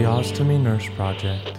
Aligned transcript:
The 0.00 0.06
Ostomy 0.06 0.58
Nurse 0.58 0.88
Project. 0.96 1.58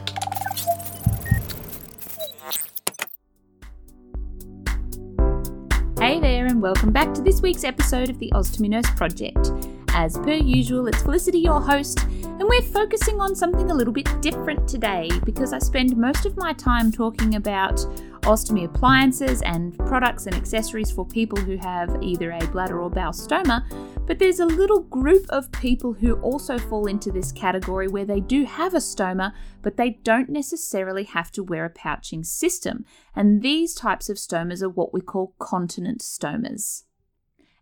Hey 6.00 6.20
there, 6.20 6.48
and 6.48 6.60
welcome 6.60 6.92
back 6.92 7.14
to 7.14 7.22
this 7.22 7.44
week's 7.44 7.64
episode 7.64 8.10
of 8.10 8.18
the 8.18 8.32
Ostomy 8.34 8.68
Nurse 8.70 8.90
Project. 8.96 9.52
As 9.90 10.18
per 10.18 10.32
usual, 10.32 10.88
it's 10.88 11.04
Felicity, 11.04 11.38
your 11.38 11.62
host, 11.62 12.00
and 12.02 12.42
we're 12.42 12.64
focusing 12.64 13.22
on 13.22 13.36
something 13.36 13.70
a 13.70 13.76
little 13.76 13.94
bit 13.94 14.10
different 14.24 14.68
today 14.68 15.12
because 15.24 15.54
I 15.54 15.60
spend 15.60 15.96
most 15.96 16.26
of 16.26 16.36
my 16.36 16.52
time 16.54 16.92
talking 16.92 17.36
about 17.36 17.76
ostomy 18.22 18.66
appliances 18.66 19.44
and 19.44 19.78
products 19.78 20.26
and 20.26 20.34
accessories 20.34 20.90
for 20.90 21.06
people 21.06 21.40
who 21.40 21.58
have 21.58 21.96
either 22.02 22.32
a 22.32 22.40
bladder 22.48 22.80
or 22.82 22.90
bowel 22.90 23.14
stoma. 23.14 23.64
But 24.12 24.20
there's 24.20 24.42
a 24.42 24.46
little 24.46 24.82
group 24.82 25.26
of 25.30 25.54
people 25.54 25.94
who 25.94 26.16
also 26.16 26.58
fall 26.58 26.86
into 26.86 27.14
this 27.14 27.32
category 27.32 27.88
where 27.88 28.04
they 28.04 28.20
do 28.20 28.44
have 28.44 28.74
a 28.74 28.80
stoma, 28.80 29.32
but 29.62 29.78
they 29.78 30.02
don't 30.04 30.28
necessarily 30.28 31.06
have 31.06 31.32
to 31.32 31.46
wear 31.46 31.64
a 31.64 31.70
pouching 31.70 32.26
system. 32.26 32.84
And 33.16 33.42
these 33.42 33.74
types 33.74 34.10
of 34.10 34.18
stomas 34.18 34.62
are 34.62 34.68
what 34.68 34.94
we 34.94 35.00
call 35.00 35.34
continent 35.40 36.02
stomas. 36.02 36.84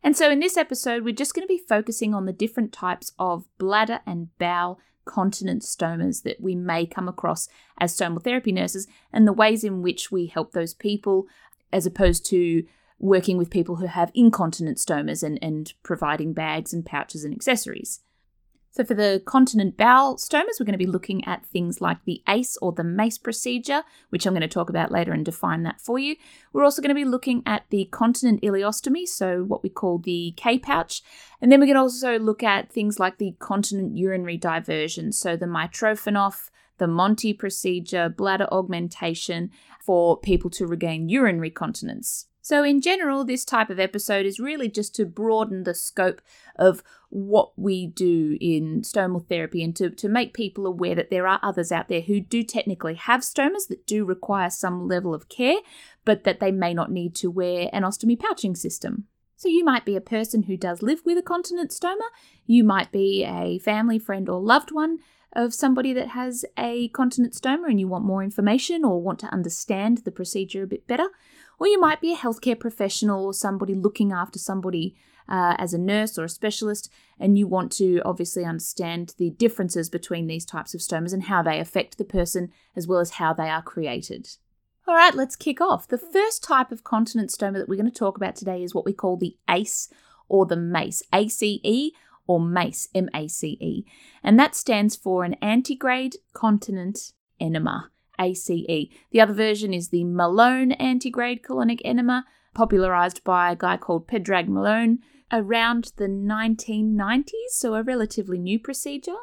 And 0.02 0.18
so, 0.18 0.32
in 0.32 0.40
this 0.40 0.58
episode, 0.58 1.04
we're 1.04 1.14
just 1.14 1.36
going 1.36 1.48
to 1.48 1.54
be 1.54 1.62
focusing 1.70 2.16
on 2.16 2.26
the 2.26 2.34
different 2.34 2.74
types 2.74 3.12
of 3.20 3.46
bladder 3.60 4.00
and 4.08 4.36
bowel 4.40 4.80
continent 5.06 5.62
stomas 5.62 6.24
that 6.24 6.42
we 6.42 6.56
may 6.56 6.88
come 6.88 7.08
across 7.08 7.48
as 7.80 7.96
stomal 7.96 8.24
therapy 8.24 8.52
nurses 8.52 8.88
and 9.14 9.28
the 9.28 9.34
ways 9.34 9.64
in 9.64 9.84
which 9.84 10.12
we 10.12 10.26
help 10.26 10.54
those 10.54 10.74
people 10.74 11.28
as 11.72 11.86
opposed 11.86 12.26
to 12.26 12.64
working 13.00 13.38
with 13.38 13.50
people 13.50 13.78
who 13.78 13.88
have 13.88 14.12
incontinent 14.14 14.78
stomas 14.78 15.24
and, 15.24 15.40
and 15.42 15.74
providing 15.84 16.34
bags 16.34 16.74
and 16.74 16.86
pouches 16.86 17.24
and 17.24 17.34
accessories. 17.34 18.02
So, 18.72 18.84
for 18.84 18.94
the 18.94 19.22
continent 19.26 19.78
bowel 19.78 20.18
stomas, 20.18 20.60
we're 20.60 20.66
going 20.66 20.74
to 20.74 20.78
be 20.78 20.86
looking 20.86 21.26
at 21.26 21.46
things 21.46 21.82
like 21.82 22.06
the 22.06 22.22
ACE 22.30 22.56
or 22.62 22.72
the 22.72 22.84
MACE 22.84 23.18
procedure, 23.18 23.84
which 24.10 24.28
I'm 24.28 24.34
going 24.34 24.42
to 24.42 24.48
talk 24.48 24.70
about 24.70 24.92
later 24.92 25.12
and 25.12 25.26
define 25.26 25.64
that 25.64 25.82
for 25.82 25.98
you. 25.98 26.16
We're 26.54 26.64
also 26.64 26.82
going 26.82 26.90
to 26.90 26.96
be 26.96 27.04
looking 27.04 27.42
at 27.48 27.64
the 27.72 27.86
continent 27.86 28.44
ileostomy, 28.44 29.08
so 29.08 29.44
what 29.44 29.64
we 29.64 29.70
call 29.70 29.98
the 29.98 30.36
K 30.38 30.60
pouch. 30.60 31.02
And 31.42 31.52
then 31.52 31.60
we 31.62 31.68
can 31.68 31.78
also 31.78 32.20
look 32.20 32.44
at 32.44 32.72
things 32.72 33.00
like 33.00 33.18
the 33.18 33.36
continent 33.40 33.98
urinary 33.98 34.38
diversion, 34.38 35.14
so 35.14 35.36
the 35.36 35.48
Mitrofanoff, 35.48 36.52
the 36.78 36.88
Monti 36.88 37.34
procedure, 37.34 38.08
bladder 38.08 38.48
augmentation 38.52 39.50
for 39.82 40.20
people 40.20 40.52
to 40.52 40.68
regain 40.68 41.10
urinary 41.10 41.50
continence. 41.50 42.28
So, 42.50 42.64
in 42.64 42.82
general, 42.82 43.26
this 43.26 43.46
type 43.46 43.70
of 43.70 43.80
episode 43.80 44.26
is 44.26 44.40
really 44.40 44.70
just 44.70 44.96
to 44.96 45.06
broaden 45.06 45.66
the 45.66 45.76
scope 45.76 46.20
of 46.56 46.82
what 47.10 47.52
we 47.56 47.86
do 47.86 48.40
in 48.42 48.82
stomal 48.82 49.24
therapy 49.30 49.64
and 49.64 49.76
to, 49.76 49.92
to 49.92 50.10
make 50.10 50.34
people 50.34 50.66
aware 50.66 50.96
that 50.96 51.12
there 51.12 51.28
are 51.28 51.40
others 51.44 51.72
out 51.72 51.90
there 51.90 52.02
who 52.02 52.20
do 52.20 52.42
technically 52.42 52.96
have 52.96 53.22
stomas 53.22 53.68
that 53.68 53.86
do 53.86 54.04
require 54.04 54.50
some 54.50 54.88
level 54.88 55.14
of 55.14 55.30
care, 55.30 55.58
but 56.06 56.24
that 56.24 56.40
they 56.40 56.50
may 56.52 56.74
not 56.74 56.92
need 56.92 57.14
to 57.18 57.30
wear 57.30 57.70
an 57.72 57.84
ostomy 57.84 58.18
pouching 58.20 58.56
system. 58.56 59.06
So, 59.36 59.48
you 59.48 59.64
might 59.64 59.86
be 59.86 59.96
a 59.96 60.02
person 60.02 60.42
who 60.42 60.58
does 60.58 60.82
live 60.82 61.04
with 61.06 61.20
a 61.20 61.22
continent 61.22 61.70
stoma, 61.70 62.08
you 62.48 62.64
might 62.64 62.92
be 62.92 63.24
a 63.26 63.60
family, 63.60 64.00
friend, 64.00 64.28
or 64.28 64.42
loved 64.42 64.72
one 64.72 64.98
of 65.34 65.54
somebody 65.54 65.94
that 65.94 66.10
has 66.10 66.44
a 66.58 66.88
continent 66.90 67.34
stoma 67.34 67.70
and 67.70 67.80
you 67.80 67.88
want 67.88 68.06
more 68.06 68.24
information 68.24 68.84
or 68.84 69.02
want 69.02 69.20
to 69.20 69.28
understand 69.28 70.00
the 70.00 70.12
procedure 70.12 70.64
a 70.64 70.68
bit 70.68 70.88
better. 70.88 71.08
Or 71.60 71.68
you 71.68 71.80
might 71.80 72.02
be 72.02 72.14
a 72.14 72.18
healthcare 72.18 72.60
professional 72.60 73.26
or 73.26 73.34
somebody 73.34 73.76
looking 73.76 74.12
after 74.12 74.40
somebody 74.40 74.96
uh, 75.28 75.56
as 75.60 75.74
a 75.74 75.78
nurse 75.78 76.18
or 76.18 76.24
a 76.24 76.30
specialist, 76.30 76.90
and 77.20 77.38
you 77.38 77.48
want 77.48 77.72
to 77.74 78.02
obviously 78.04 78.44
understand 78.44 79.14
the 79.18 79.30
differences 79.30 79.90
between 79.90 80.26
these 80.26 80.46
types 80.46 80.74
of 80.74 80.82
stomas 80.82 81.14
and 81.14 81.24
how 81.24 81.44
they 81.44 81.60
affect 81.60 81.98
the 81.98 82.04
person 82.04 82.52
as 82.76 82.88
well 82.88 83.00
as 83.00 83.12
how 83.12 83.32
they 83.32 83.48
are 83.48 83.62
created. 83.62 84.28
All 84.88 84.96
right, 84.96 85.14
let's 85.14 85.36
kick 85.36 85.62
off. 85.62 85.88
The 85.88 86.00
first 86.00 86.44
type 86.44 86.72
of 86.72 86.84
continent 86.84 87.30
stoma 87.30 87.60
that 87.60 87.70
we're 87.70 87.76
going 87.76 87.92
to 87.92 87.92
talk 87.92 88.18
about 88.18 88.36
today 88.36 88.64
is 88.64 88.74
what 88.74 88.86
we 88.86 88.94
call 88.94 89.18
the 89.18 89.38
ACE 89.48 89.90
or 90.28 90.48
the 90.48 90.56
MACE, 90.56 91.04
ACE 91.14 91.92
or 92.30 92.40
MACE, 92.40 92.88
M 92.94 93.10
A 93.14 93.28
C 93.28 93.58
E, 93.60 93.86
and 94.24 94.40
that 94.40 94.54
stands 94.54 94.96
for 94.96 95.24
an 95.24 95.36
antegrade 95.42 96.16
continent 96.34 97.14
enema. 97.40 97.90
ACE. 98.20 98.46
The 99.12 99.22
other 99.22 99.34
version 99.34 99.74
is 99.74 99.90
the 99.90 100.04
Malone 100.04 100.72
antegrade 100.74 101.42
colonic 101.42 101.80
enema, 101.84 102.26
popularized 102.54 103.24
by 103.24 103.52
a 103.52 103.56
guy 103.56 103.78
called 103.78 104.08
Padraig 104.08 104.48
Malone 104.48 105.00
around 105.32 105.94
the 105.96 106.08
1990s, 106.08 107.52
so 107.52 107.76
a 107.76 107.82
relatively 107.82 108.38
new 108.38 108.60
procedure. 108.60 109.16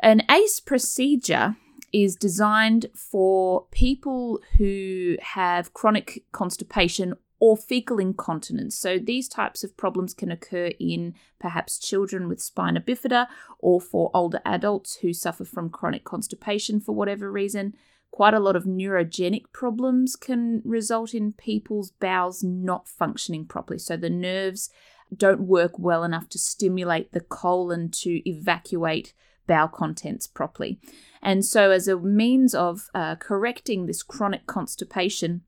An 0.00 0.22
ACE 0.30 0.60
procedure 0.60 1.56
is 1.92 2.16
designed 2.16 2.86
for 2.94 3.66
people 3.70 4.40
who 4.58 5.16
have 5.20 5.74
chronic 5.74 6.24
constipation 6.32 7.14
or 7.38 7.56
fecal 7.56 7.98
incontinence. 7.98 8.76
So 8.76 8.98
these 8.98 9.28
types 9.28 9.62
of 9.62 9.76
problems 9.76 10.14
can 10.14 10.30
occur 10.30 10.72
in 10.80 11.14
perhaps 11.38 11.78
children 11.78 12.28
with 12.28 12.40
spina 12.40 12.80
bifida 12.80 13.26
or 13.58 13.80
for 13.80 14.10
older 14.14 14.40
adults 14.44 14.96
who 14.96 15.12
suffer 15.12 15.44
from 15.44 15.68
chronic 15.68 16.04
constipation 16.04 16.80
for 16.80 16.92
whatever 16.92 17.30
reason 17.30 17.74
quite 18.16 18.32
a 18.32 18.40
lot 18.40 18.56
of 18.56 18.64
neurogenic 18.64 19.44
problems 19.52 20.16
can 20.16 20.62
result 20.64 21.12
in 21.12 21.32
people's 21.32 21.90
bowels 21.90 22.42
not 22.42 22.88
functioning 22.88 23.44
properly. 23.44 23.78
So 23.78 23.96
the 23.96 24.08
nerves 24.08 24.70
don't 25.14 25.42
work 25.42 25.78
well 25.78 26.02
enough 26.02 26.28
to 26.30 26.38
stimulate 26.38 27.12
the 27.12 27.20
colon 27.20 27.90
to 27.90 28.26
evacuate 28.26 29.12
bowel 29.46 29.68
contents 29.68 30.26
properly. 30.26 30.80
And 31.22 31.44
so, 31.44 31.70
as 31.70 31.88
a 31.88 31.98
means 31.98 32.54
of 32.54 32.88
uh, 32.94 33.16
correcting 33.16 33.84
this 33.84 34.02
chronic 34.02 34.46
constipation, 34.46 35.42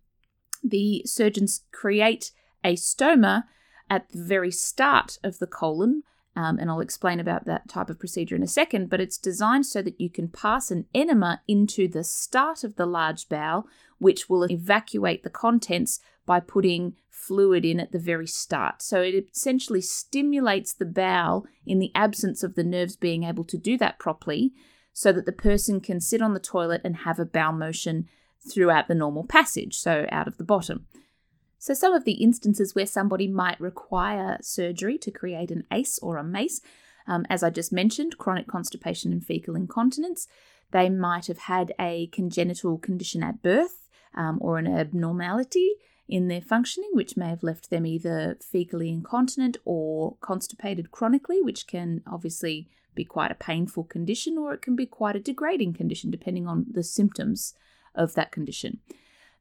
the 0.63 1.03
surgeons 1.05 1.63
create 1.73 2.33
a 2.65 2.75
stoma 2.75 3.45
at 3.91 4.09
the 4.11 4.23
very 4.23 4.51
start 4.51 5.19
of 5.23 5.39
the 5.39 5.47
colon 5.47 6.03
um, 6.39 6.57
and 6.61 6.71
I'll 6.71 6.79
explain 6.79 7.19
about 7.19 7.47
that 7.47 7.69
type 7.69 7.91
of 7.91 7.99
procedure 7.99 8.37
in 8.37 8.45
a 8.45 8.47
second, 8.47 8.91
but 8.91 9.01
it's 9.01 9.19
designed 9.19 9.67
so 9.67 9.83
that 9.83 10.01
you 10.01 10.09
can 10.09 10.29
pass 10.29 10.71
an 10.71 10.87
enema 10.95 11.43
into 11.49 11.89
the 11.89 12.05
start 12.05 12.63
of 12.63 12.77
the 12.77 12.87
large 12.87 13.29
bowel, 13.29 13.67
which 13.99 14.29
will 14.29 14.49
evacuate 14.49 15.25
the 15.25 15.31
contents 15.31 15.99
by 16.27 16.39
putting 16.39 16.95
fluid 17.11 17.65
in 17.65 17.81
at 17.81 17.91
the 17.91 17.99
very 17.99 18.29
start. 18.29 18.83
So 18.83 19.03
it 19.03 19.27
essentially 19.35 19.81
stimulates 19.81 20.73
the 20.73 20.87
bowel 20.87 21.45
in 21.67 21.81
the 21.81 21.91
absence 21.97 22.45
of 22.45 22.55
the 22.55 22.63
nerves 22.63 22.95
being 22.95 23.25
able 23.25 23.45
to 23.45 23.59
do 23.59 23.77
that 23.79 23.99
properly, 23.99 24.53
so 24.93 25.11
that 25.11 25.27
the 25.27 25.33
person 25.33 25.81
can 25.81 26.01
sit 26.01 26.23
on 26.23 26.35
the 26.35 26.41
toilet 26.41 26.83
and 26.85 26.99
have 26.99 27.19
a 27.19 27.25
bowel 27.25 27.53
motion 27.53 28.07
throughout 28.41 28.89
the 28.89 28.95
normal 28.95 29.25
passage, 29.25 29.79
so 29.79 30.07
out 30.11 30.29
of 30.29 30.37
the 30.37 30.45
bottom. 30.45 30.87
So, 31.59 31.75
some 31.75 31.93
of 31.93 32.05
the 32.05 32.13
instances 32.13 32.75
where 32.75 32.87
somebody 32.87 33.27
might 33.27 33.61
require 33.61 34.39
surgery 34.41 34.97
to 34.99 35.11
create 35.11 35.51
an 35.51 35.65
ACE 35.73 35.99
or 36.01 36.17
a 36.17 36.25
MACE, 36.25 36.61
um, 37.07 37.27
as 37.29 37.43
I 37.43 37.51
just 37.51 37.73
mentioned, 37.73 38.19
chronic 38.19 38.47
constipation 38.47 39.13
and 39.13 39.25
fecal 39.25 39.57
incontinence, 39.57 40.29
they 40.71 40.89
might 40.89 41.27
have 41.27 41.39
had 41.39 41.73
a 41.81 42.09
congenital 42.09 42.79
condition 42.79 43.23
at 43.23 43.43
birth 43.43 43.89
um, 44.15 44.39
or 44.41 44.59
an 44.59 44.67
abnormality 44.67 45.73
in 46.09 46.29
their 46.29 46.41
functioning, 46.41 46.91
which 46.93 47.17
may 47.17 47.29
have 47.29 47.43
left 47.43 47.71
them 47.71 47.85
either 47.85 48.39
fecally 48.41 48.91
incontinent 48.93 49.57
or 49.65 50.17
constipated 50.21 50.91
chronically, 50.91 51.43
which 51.43 51.67
can 51.67 52.03
obviously 52.07 52.69
be 52.95 53.05
quite 53.05 53.31
a 53.31 53.37
painful 53.37 53.85
condition 53.85 54.37
or 54.37 54.53
it 54.53 54.63
can 54.63 54.75
be 54.75 54.87
quite 54.87 55.15
a 55.15 55.21
degrading 55.21 55.73
condition 55.73 56.11
depending 56.11 56.49
on 56.49 56.67
the 56.69 56.83
symptoms 56.83 57.55
of 57.99 58.15
that 58.15 58.33
condition 58.33 58.81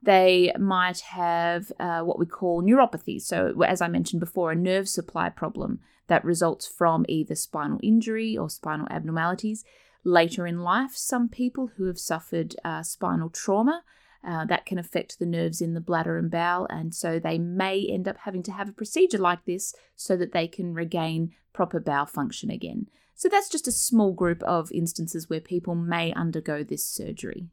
they 0.02 0.52
might 0.60 1.00
have 1.02 1.72
uh, 1.80 2.02
what 2.02 2.20
we 2.20 2.26
call 2.26 2.62
neuropathy. 2.62 3.22
So, 3.22 3.62
as 3.64 3.82
I 3.82 3.88
mentioned 3.88 4.20
before, 4.20 4.52
a 4.52 4.56
nerve 4.56 4.88
supply 4.88 5.30
problem 5.30 5.80
that 6.08 6.24
results 6.24 6.68
from 6.68 7.06
either 7.10 7.36
spinal 7.36 7.80
injury 7.84 8.38
or 8.38 8.50
spinal 8.50 8.88
abnormalities. 8.90 9.66
Later 10.04 10.48
in 10.48 10.62
life, 10.62 10.92
some 10.96 11.28
people 11.28 11.72
who 11.76 11.86
have 11.86 12.00
suffered 12.00 12.56
uh, 12.64 12.84
spinal 12.84 13.30
trauma. 13.30 13.84
Uh, 14.28 14.44
that 14.46 14.66
can 14.66 14.80
affect 14.80 15.20
the 15.20 15.26
nerves 15.26 15.62
in 15.62 15.74
the 15.74 15.80
bladder 15.80 16.18
and 16.18 16.32
bowel, 16.32 16.66
and 16.72 16.94
so 16.94 17.20
they 17.20 17.38
may 17.38 17.86
end 17.88 18.08
up 18.08 18.18
having 18.22 18.42
to 18.44 18.52
have 18.52 18.68
a 18.68 18.74
procedure 18.74 19.20
like 19.20 19.46
this 19.46 19.76
so 19.96 20.18
that 20.18 20.34
they 20.34 20.48
can 20.48 20.74
regain 20.74 21.32
proper 21.54 21.80
bowel 21.80 22.06
function 22.06 22.50
again. 22.50 22.88
So, 23.16 23.30
that's 23.30 23.48
just 23.48 23.68
a 23.68 23.72
small 23.72 24.12
group 24.12 24.42
of 24.44 24.72
instances 24.72 25.30
where 25.30 25.40
people 25.40 25.76
may 25.76 26.12
undergo 26.14 26.64
this 26.64 26.84
surgery. 26.84 27.48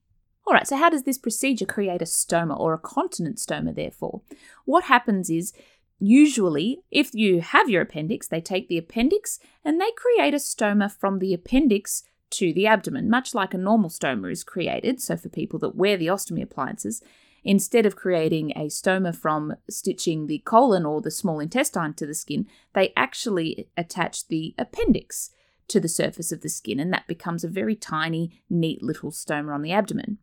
All 0.46 0.52
right, 0.52 0.66
so 0.66 0.76
how 0.76 0.90
does 0.90 1.04
this 1.04 1.16
procedure 1.16 1.64
create 1.64 2.02
a 2.02 2.06
stoma 2.06 2.58
or 2.58 2.74
a 2.74 2.78
continent 2.78 3.38
stoma, 3.38 3.74
therefore? 3.74 4.20
What 4.66 4.84
happens 4.84 5.30
is 5.30 5.54
usually, 5.98 6.80
if 6.90 7.14
you 7.14 7.40
have 7.40 7.70
your 7.70 7.82
appendix, 7.82 8.28
they 8.28 8.42
take 8.42 8.68
the 8.68 8.76
appendix 8.76 9.38
and 9.64 9.80
they 9.80 9.90
create 9.96 10.34
a 10.34 10.38
stoma 10.38 10.92
from 10.92 11.18
the 11.18 11.32
appendix 11.32 12.02
to 12.32 12.52
the 12.52 12.66
abdomen, 12.66 13.08
much 13.08 13.34
like 13.34 13.54
a 13.54 13.58
normal 13.58 13.88
stoma 13.88 14.30
is 14.30 14.44
created. 14.44 15.00
So, 15.00 15.16
for 15.16 15.30
people 15.30 15.58
that 15.60 15.76
wear 15.76 15.96
the 15.96 16.08
ostomy 16.08 16.42
appliances, 16.42 17.02
instead 17.42 17.86
of 17.86 17.96
creating 17.96 18.50
a 18.50 18.66
stoma 18.66 19.16
from 19.16 19.54
stitching 19.70 20.26
the 20.26 20.40
colon 20.40 20.84
or 20.84 21.00
the 21.00 21.10
small 21.10 21.40
intestine 21.40 21.94
to 21.94 22.06
the 22.06 22.14
skin, 22.14 22.46
they 22.74 22.92
actually 22.96 23.68
attach 23.78 24.28
the 24.28 24.54
appendix 24.58 25.30
to 25.68 25.80
the 25.80 25.88
surface 25.88 26.32
of 26.32 26.42
the 26.42 26.48
skin, 26.50 26.78
and 26.78 26.92
that 26.92 27.06
becomes 27.06 27.44
a 27.44 27.48
very 27.48 27.74
tiny, 27.74 28.42
neat 28.50 28.82
little 28.82 29.10
stoma 29.10 29.54
on 29.54 29.62
the 29.62 29.72
abdomen. 29.72 30.18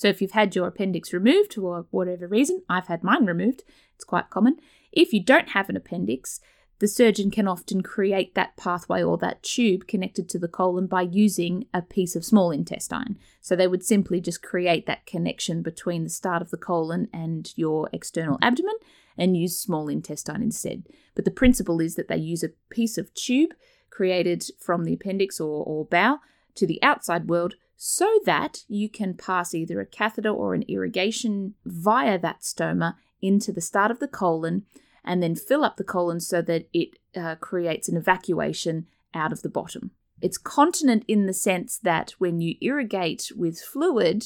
So, 0.00 0.08
if 0.08 0.22
you've 0.22 0.30
had 0.30 0.56
your 0.56 0.66
appendix 0.66 1.12
removed 1.12 1.52
for 1.52 1.84
whatever 1.90 2.26
reason, 2.26 2.62
I've 2.70 2.86
had 2.86 3.04
mine 3.04 3.26
removed, 3.26 3.64
it's 3.94 4.04
quite 4.04 4.30
common. 4.30 4.56
If 4.90 5.12
you 5.12 5.22
don't 5.22 5.50
have 5.50 5.68
an 5.68 5.76
appendix, 5.76 6.40
the 6.78 6.88
surgeon 6.88 7.30
can 7.30 7.46
often 7.46 7.82
create 7.82 8.34
that 8.34 8.56
pathway 8.56 9.02
or 9.02 9.18
that 9.18 9.42
tube 9.42 9.86
connected 9.86 10.26
to 10.30 10.38
the 10.38 10.48
colon 10.48 10.86
by 10.86 11.02
using 11.02 11.66
a 11.74 11.82
piece 11.82 12.16
of 12.16 12.24
small 12.24 12.50
intestine. 12.50 13.18
So 13.42 13.54
they 13.54 13.66
would 13.66 13.84
simply 13.84 14.22
just 14.22 14.42
create 14.42 14.86
that 14.86 15.04
connection 15.04 15.60
between 15.60 16.04
the 16.04 16.08
start 16.08 16.40
of 16.40 16.50
the 16.50 16.56
colon 16.56 17.08
and 17.12 17.52
your 17.54 17.90
external 17.92 18.38
abdomen 18.40 18.76
and 19.18 19.36
use 19.36 19.60
small 19.60 19.88
intestine 19.88 20.42
instead. 20.42 20.84
But 21.14 21.26
the 21.26 21.30
principle 21.30 21.78
is 21.78 21.96
that 21.96 22.08
they 22.08 22.16
use 22.16 22.42
a 22.42 22.54
piece 22.70 22.96
of 22.96 23.12
tube 23.12 23.50
created 23.90 24.46
from 24.58 24.84
the 24.84 24.94
appendix 24.94 25.38
or, 25.38 25.62
or 25.62 25.84
bowel 25.84 26.20
to 26.54 26.66
the 26.66 26.82
outside 26.82 27.28
world 27.28 27.54
so 27.76 28.20
that 28.26 28.64
you 28.68 28.88
can 28.88 29.14
pass 29.14 29.54
either 29.54 29.80
a 29.80 29.86
catheter 29.86 30.30
or 30.30 30.54
an 30.54 30.64
irrigation 30.68 31.54
via 31.64 32.18
that 32.18 32.40
stoma 32.40 32.94
into 33.22 33.52
the 33.52 33.60
start 33.60 33.90
of 33.90 34.00
the 34.00 34.08
colon 34.08 34.64
and 35.04 35.22
then 35.22 35.34
fill 35.34 35.64
up 35.64 35.76
the 35.76 35.84
colon 35.84 36.20
so 36.20 36.42
that 36.42 36.68
it 36.72 36.98
uh, 37.16 37.34
creates 37.36 37.88
an 37.88 37.96
evacuation 37.96 38.86
out 39.14 39.32
of 39.32 39.42
the 39.42 39.48
bottom. 39.48 39.90
It's 40.20 40.36
continent 40.36 41.04
in 41.08 41.26
the 41.26 41.32
sense 41.32 41.78
that 41.78 42.10
when 42.18 42.40
you 42.40 42.56
irrigate 42.60 43.32
with 43.34 43.60
fluid, 43.60 44.24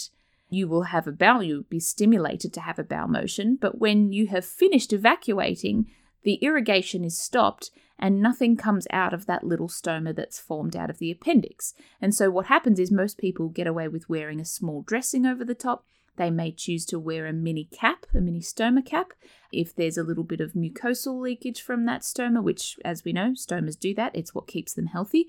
you 0.50 0.66
will 0.66 0.84
have 0.84 1.06
a 1.06 1.12
bowel, 1.12 1.42
you'll 1.42 1.62
be 1.62 1.80
stimulated 1.80 2.52
to 2.54 2.60
have 2.60 2.78
a 2.78 2.84
bowel 2.84 3.08
motion, 3.08 3.56
but 3.60 3.78
when 3.78 4.12
you 4.12 4.26
have 4.26 4.44
finished 4.44 4.92
evacuating, 4.92 5.86
the 6.24 6.34
irrigation 6.36 7.04
is 7.04 7.18
stopped 7.18 7.70
and 7.98 8.20
nothing 8.20 8.56
comes 8.56 8.86
out 8.90 9.14
of 9.14 9.26
that 9.26 9.44
little 9.44 9.68
stoma 9.68 10.14
that's 10.14 10.38
formed 10.38 10.74
out 10.76 10.90
of 10.90 10.98
the 10.98 11.10
appendix. 11.10 11.74
And 12.00 12.14
so, 12.14 12.30
what 12.30 12.46
happens 12.46 12.78
is 12.78 12.90
most 12.90 13.18
people 13.18 13.48
get 13.48 13.66
away 13.66 13.88
with 13.88 14.08
wearing 14.08 14.40
a 14.40 14.44
small 14.44 14.82
dressing 14.82 15.26
over 15.26 15.44
the 15.44 15.54
top 15.54 15.84
they 16.16 16.30
may 16.30 16.52
choose 16.52 16.84
to 16.86 16.98
wear 16.98 17.26
a 17.26 17.32
mini 17.32 17.64
cap, 17.64 18.06
a 18.14 18.20
mini 18.20 18.40
stoma 18.40 18.84
cap, 18.84 19.12
if 19.52 19.74
there's 19.74 19.98
a 19.98 20.04
little 20.04 20.24
bit 20.24 20.40
of 20.40 20.52
mucosal 20.52 21.20
leakage 21.20 21.60
from 21.60 21.86
that 21.86 22.02
stoma, 22.02 22.42
which, 22.42 22.78
as 22.84 23.04
we 23.04 23.12
know, 23.12 23.30
stomas 23.30 23.78
do 23.78 23.94
that. 23.94 24.14
It's 24.14 24.34
what 24.34 24.46
keeps 24.46 24.74
them 24.74 24.86
healthy. 24.86 25.28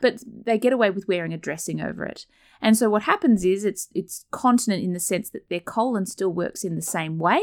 But 0.00 0.22
they 0.26 0.58
get 0.58 0.72
away 0.72 0.90
with 0.90 1.06
wearing 1.06 1.32
a 1.32 1.38
dressing 1.38 1.80
over 1.80 2.04
it. 2.04 2.26
And 2.60 2.76
so 2.76 2.90
what 2.90 3.02
happens 3.02 3.44
is 3.44 3.64
it's 3.64 3.88
it's 3.94 4.24
continent 4.30 4.82
in 4.82 4.94
the 4.94 5.00
sense 5.00 5.30
that 5.30 5.48
their 5.48 5.60
colon 5.60 6.06
still 6.06 6.32
works 6.32 6.64
in 6.64 6.74
the 6.74 6.82
same 6.82 7.18
way. 7.18 7.40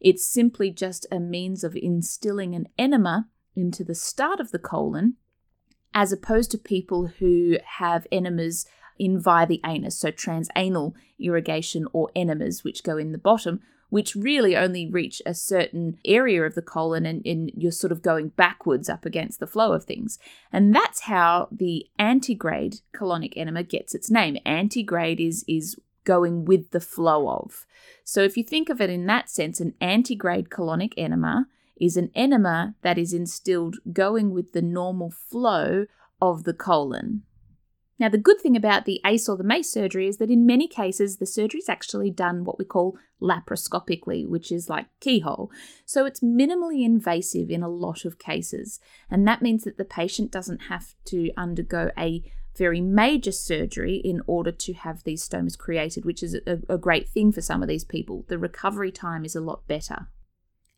It's 0.00 0.26
simply 0.26 0.70
just 0.70 1.06
a 1.10 1.18
means 1.18 1.64
of 1.64 1.76
instilling 1.76 2.54
an 2.54 2.68
enema 2.78 3.28
into 3.56 3.84
the 3.84 3.94
start 3.94 4.40
of 4.40 4.50
the 4.50 4.58
colon, 4.58 5.14
as 5.92 6.12
opposed 6.12 6.50
to 6.50 6.58
people 6.58 7.06
who 7.18 7.56
have 7.78 8.06
enemas 8.10 8.66
in 8.98 9.20
via 9.20 9.46
the 9.46 9.60
anus, 9.64 9.98
so 9.98 10.10
transanal 10.10 10.94
irrigation 11.18 11.86
or 11.92 12.10
enemas, 12.14 12.64
which 12.64 12.84
go 12.84 12.96
in 12.96 13.12
the 13.12 13.18
bottom, 13.18 13.60
which 13.90 14.16
really 14.16 14.56
only 14.56 14.88
reach 14.88 15.22
a 15.24 15.34
certain 15.34 15.98
area 16.04 16.42
of 16.42 16.54
the 16.54 16.62
colon 16.62 17.06
and, 17.06 17.24
and, 17.24 17.50
you're 17.54 17.70
sort 17.70 17.92
of 17.92 18.02
going 18.02 18.28
backwards 18.28 18.88
up 18.88 19.04
against 19.04 19.38
the 19.38 19.46
flow 19.46 19.72
of 19.72 19.84
things. 19.84 20.18
And 20.52 20.74
that's 20.74 21.02
how 21.02 21.48
the 21.52 21.86
antegrade 21.98 22.80
colonic 22.92 23.34
enema 23.36 23.62
gets 23.62 23.94
its 23.94 24.10
name. 24.10 24.36
Antegrade 24.44 25.20
is 25.20 25.44
is 25.46 25.76
going 26.04 26.44
with 26.44 26.70
the 26.70 26.80
flow 26.80 27.28
of. 27.28 27.66
So 28.04 28.22
if 28.22 28.36
you 28.36 28.44
think 28.44 28.68
of 28.68 28.80
it 28.80 28.90
in 28.90 29.06
that 29.06 29.30
sense, 29.30 29.60
an 29.60 29.74
antegrade 29.80 30.48
colonic 30.48 30.92
enema 30.96 31.46
is 31.80 31.96
an 31.96 32.10
enema 32.14 32.74
that 32.82 32.98
is 32.98 33.12
instilled 33.12 33.76
going 33.92 34.30
with 34.30 34.52
the 34.52 34.62
normal 34.62 35.10
flow 35.10 35.86
of 36.20 36.44
the 36.44 36.54
colon. 36.54 37.22
Now, 37.98 38.08
the 38.08 38.18
good 38.18 38.40
thing 38.40 38.56
about 38.56 38.86
the 38.86 39.00
ACE 39.06 39.28
or 39.28 39.36
the 39.36 39.44
MACE 39.44 39.70
surgery 39.70 40.08
is 40.08 40.16
that 40.16 40.30
in 40.30 40.46
many 40.46 40.66
cases, 40.66 41.18
the 41.18 41.26
surgery 41.26 41.60
is 41.60 41.68
actually 41.68 42.10
done 42.10 42.44
what 42.44 42.58
we 42.58 42.64
call 42.64 42.98
laparoscopically, 43.22 44.28
which 44.28 44.50
is 44.50 44.68
like 44.68 44.86
keyhole. 45.00 45.50
So 45.86 46.04
it's 46.04 46.20
minimally 46.20 46.84
invasive 46.84 47.50
in 47.50 47.62
a 47.62 47.68
lot 47.68 48.04
of 48.04 48.18
cases. 48.18 48.80
And 49.08 49.26
that 49.28 49.42
means 49.42 49.62
that 49.62 49.78
the 49.78 49.84
patient 49.84 50.32
doesn't 50.32 50.62
have 50.62 50.94
to 51.06 51.30
undergo 51.36 51.90
a 51.96 52.22
very 52.56 52.80
major 52.80 53.32
surgery 53.32 53.96
in 54.04 54.22
order 54.26 54.52
to 54.52 54.72
have 54.74 55.04
these 55.04 55.26
stomas 55.26 55.56
created, 55.56 56.04
which 56.04 56.22
is 56.22 56.34
a, 56.34 56.58
a 56.68 56.78
great 56.78 57.08
thing 57.08 57.30
for 57.30 57.40
some 57.40 57.62
of 57.62 57.68
these 57.68 57.84
people. 57.84 58.24
The 58.28 58.38
recovery 58.38 58.90
time 58.90 59.24
is 59.24 59.36
a 59.36 59.40
lot 59.40 59.66
better. 59.68 60.08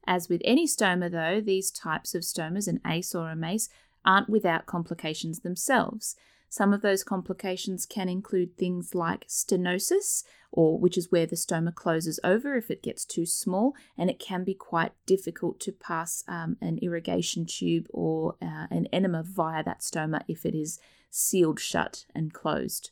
As 0.06 0.28
with 0.28 0.40
any 0.44 0.66
stoma, 0.66 1.10
though, 1.10 1.40
these 1.40 1.70
types 1.70 2.14
of 2.14 2.22
stomas, 2.22 2.68
an 2.68 2.80
ACE 2.86 3.14
or 3.14 3.30
a 3.30 3.36
MACE, 3.36 3.68
aren't 4.04 4.28
without 4.28 4.66
complications 4.66 5.40
themselves. 5.40 6.14
Some 6.48 6.72
of 6.72 6.80
those 6.80 7.02
complications 7.02 7.86
can 7.86 8.08
include 8.08 8.56
things 8.56 8.94
like 8.94 9.26
stenosis, 9.26 10.22
or 10.52 10.78
which 10.78 10.96
is 10.96 11.10
where 11.10 11.26
the 11.26 11.36
stoma 11.36 11.74
closes 11.74 12.20
over 12.22 12.54
if 12.54 12.70
it 12.70 12.82
gets 12.82 13.04
too 13.04 13.26
small, 13.26 13.74
and 13.98 14.08
it 14.08 14.20
can 14.20 14.44
be 14.44 14.54
quite 14.54 14.92
difficult 15.06 15.58
to 15.60 15.72
pass 15.72 16.22
um, 16.28 16.56
an 16.60 16.78
irrigation 16.78 17.46
tube 17.46 17.88
or 17.90 18.36
uh, 18.40 18.66
an 18.70 18.86
enema 18.92 19.24
via 19.24 19.64
that 19.64 19.80
stoma 19.80 20.22
if 20.28 20.46
it 20.46 20.54
is 20.54 20.78
sealed 21.10 21.58
shut 21.58 22.06
and 22.14 22.32
closed. 22.32 22.90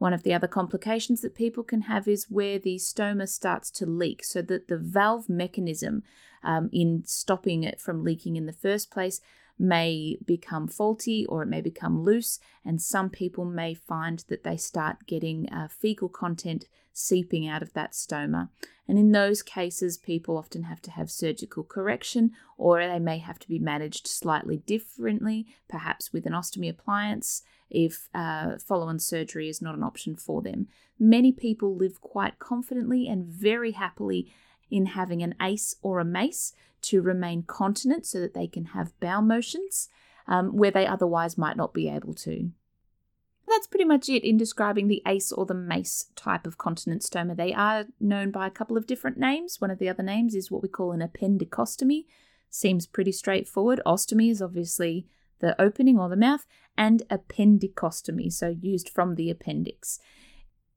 One 0.00 0.14
of 0.14 0.22
the 0.22 0.32
other 0.32 0.48
complications 0.48 1.20
that 1.20 1.34
people 1.34 1.62
can 1.62 1.82
have 1.82 2.08
is 2.08 2.30
where 2.30 2.58
the 2.58 2.76
stoma 2.76 3.28
starts 3.28 3.70
to 3.72 3.84
leak, 3.84 4.24
so 4.24 4.40
that 4.40 4.66
the 4.68 4.78
valve 4.78 5.28
mechanism 5.28 6.04
um, 6.42 6.70
in 6.72 7.02
stopping 7.04 7.64
it 7.64 7.78
from 7.78 8.02
leaking 8.02 8.36
in 8.36 8.46
the 8.46 8.52
first 8.54 8.90
place 8.90 9.20
may 9.58 10.16
become 10.24 10.66
faulty 10.66 11.26
or 11.26 11.42
it 11.42 11.48
may 11.48 11.60
become 11.60 12.02
loose, 12.02 12.40
and 12.64 12.80
some 12.80 13.10
people 13.10 13.44
may 13.44 13.74
find 13.74 14.24
that 14.28 14.42
they 14.42 14.56
start 14.56 15.06
getting 15.06 15.46
uh, 15.50 15.68
fecal 15.68 16.08
content 16.08 16.64
seeping 16.92 17.46
out 17.48 17.62
of 17.62 17.72
that 17.72 17.92
stoma. 17.92 18.48
And 18.88 18.98
in 18.98 19.12
those 19.12 19.42
cases, 19.42 19.96
people 19.96 20.36
often 20.36 20.64
have 20.64 20.82
to 20.82 20.90
have 20.90 21.10
surgical 21.10 21.62
correction 21.62 22.32
or 22.58 22.84
they 22.84 22.98
may 22.98 23.18
have 23.18 23.38
to 23.40 23.48
be 23.48 23.58
managed 23.58 24.06
slightly 24.06 24.58
differently, 24.58 25.46
perhaps 25.68 26.12
with 26.12 26.26
an 26.26 26.32
ostomy 26.32 26.68
appliance 26.68 27.42
if 27.70 28.08
uh, 28.14 28.58
follow 28.58 28.88
on 28.88 28.98
surgery 28.98 29.48
is 29.48 29.62
not 29.62 29.76
an 29.76 29.84
option 29.84 30.16
for 30.16 30.42
them. 30.42 30.66
Many 30.98 31.30
people 31.32 31.74
live 31.76 32.00
quite 32.00 32.38
confidently 32.38 33.06
and 33.06 33.26
very 33.26 33.72
happily 33.72 34.32
in 34.70 34.86
having 34.86 35.22
an 35.22 35.34
ACE 35.40 35.76
or 35.82 36.00
a 36.00 36.04
MACE 36.04 36.52
to 36.82 37.02
remain 37.02 37.42
continent 37.42 38.06
so 38.06 38.20
that 38.20 38.34
they 38.34 38.46
can 38.46 38.66
have 38.66 38.98
bowel 39.00 39.22
motions 39.22 39.88
um, 40.26 40.56
where 40.56 40.70
they 40.70 40.86
otherwise 40.86 41.38
might 41.38 41.56
not 41.56 41.74
be 41.74 41.88
able 41.88 42.14
to. 42.14 42.50
That's 43.48 43.66
pretty 43.66 43.84
much 43.84 44.08
it 44.08 44.24
in 44.24 44.36
describing 44.36 44.88
the 44.88 45.02
ACE 45.06 45.32
or 45.32 45.44
the 45.44 45.54
MACE 45.54 46.06
type 46.14 46.46
of 46.46 46.56
continent 46.56 47.02
stoma. 47.02 47.36
They 47.36 47.52
are 47.52 47.86
known 47.98 48.30
by 48.30 48.46
a 48.46 48.50
couple 48.50 48.76
of 48.76 48.86
different 48.86 49.18
names. 49.18 49.60
One 49.60 49.70
of 49.70 49.78
the 49.78 49.88
other 49.88 50.02
names 50.02 50.34
is 50.34 50.50
what 50.50 50.62
we 50.62 50.68
call 50.68 50.92
an 50.92 51.00
appendicostomy. 51.00 52.06
Seems 52.48 52.86
pretty 52.86 53.12
straightforward. 53.12 53.80
Ostomy 53.84 54.30
is 54.30 54.40
obviously 54.40 55.06
the 55.40 55.60
opening 55.60 55.98
or 55.98 56.08
the 56.08 56.16
mouth, 56.16 56.46
and 56.76 57.02
appendicostomy, 57.10 58.32
so 58.32 58.56
used 58.60 58.88
from 58.88 59.14
the 59.14 59.30
appendix. 59.30 59.98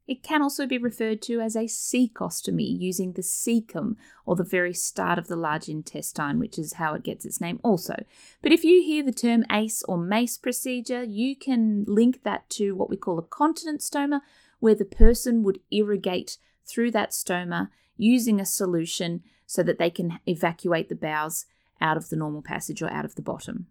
It 0.05 0.21
can 0.21 0.41
also 0.41 0.67
be 0.67 0.77
referred 0.77 1.21
to 1.23 1.39
as 1.39 1.55
a 1.55 1.65
cecostomy, 1.65 2.77
using 2.77 3.13
the 3.13 3.21
cecum 3.21 3.95
or 4.25 4.35
the 4.35 4.43
very 4.43 4.73
start 4.73 5.17
of 5.17 5.27
the 5.27 5.37
large 5.37 5.69
intestine, 5.69 6.39
which 6.39 6.59
is 6.59 6.73
how 6.73 6.93
it 6.93 7.03
gets 7.03 7.25
its 7.25 7.39
name 7.39 7.59
also. 7.63 8.03
But 8.41 8.51
if 8.51 8.65
you 8.65 8.83
hear 8.83 9.03
the 9.03 9.13
term 9.13 9.45
ACE 9.49 9.81
or 9.83 9.97
MACE 9.97 10.37
procedure, 10.37 11.03
you 11.03 11.35
can 11.35 11.85
link 11.87 12.23
that 12.23 12.49
to 12.51 12.75
what 12.75 12.89
we 12.89 12.97
call 12.97 13.17
a 13.17 13.23
continent 13.23 13.79
stoma, 13.79 14.21
where 14.59 14.75
the 14.75 14.85
person 14.85 15.43
would 15.43 15.59
irrigate 15.71 16.37
through 16.65 16.91
that 16.91 17.11
stoma 17.11 17.69
using 17.97 18.39
a 18.39 18.45
solution 18.45 19.23
so 19.45 19.63
that 19.63 19.77
they 19.77 19.89
can 19.89 20.19
evacuate 20.27 20.89
the 20.89 20.95
bowels 20.95 21.45
out 21.79 21.97
of 21.97 22.09
the 22.09 22.15
normal 22.15 22.41
passage 22.41 22.81
or 22.81 22.89
out 22.89 23.05
of 23.05 23.15
the 23.15 23.21
bottom. 23.21 23.67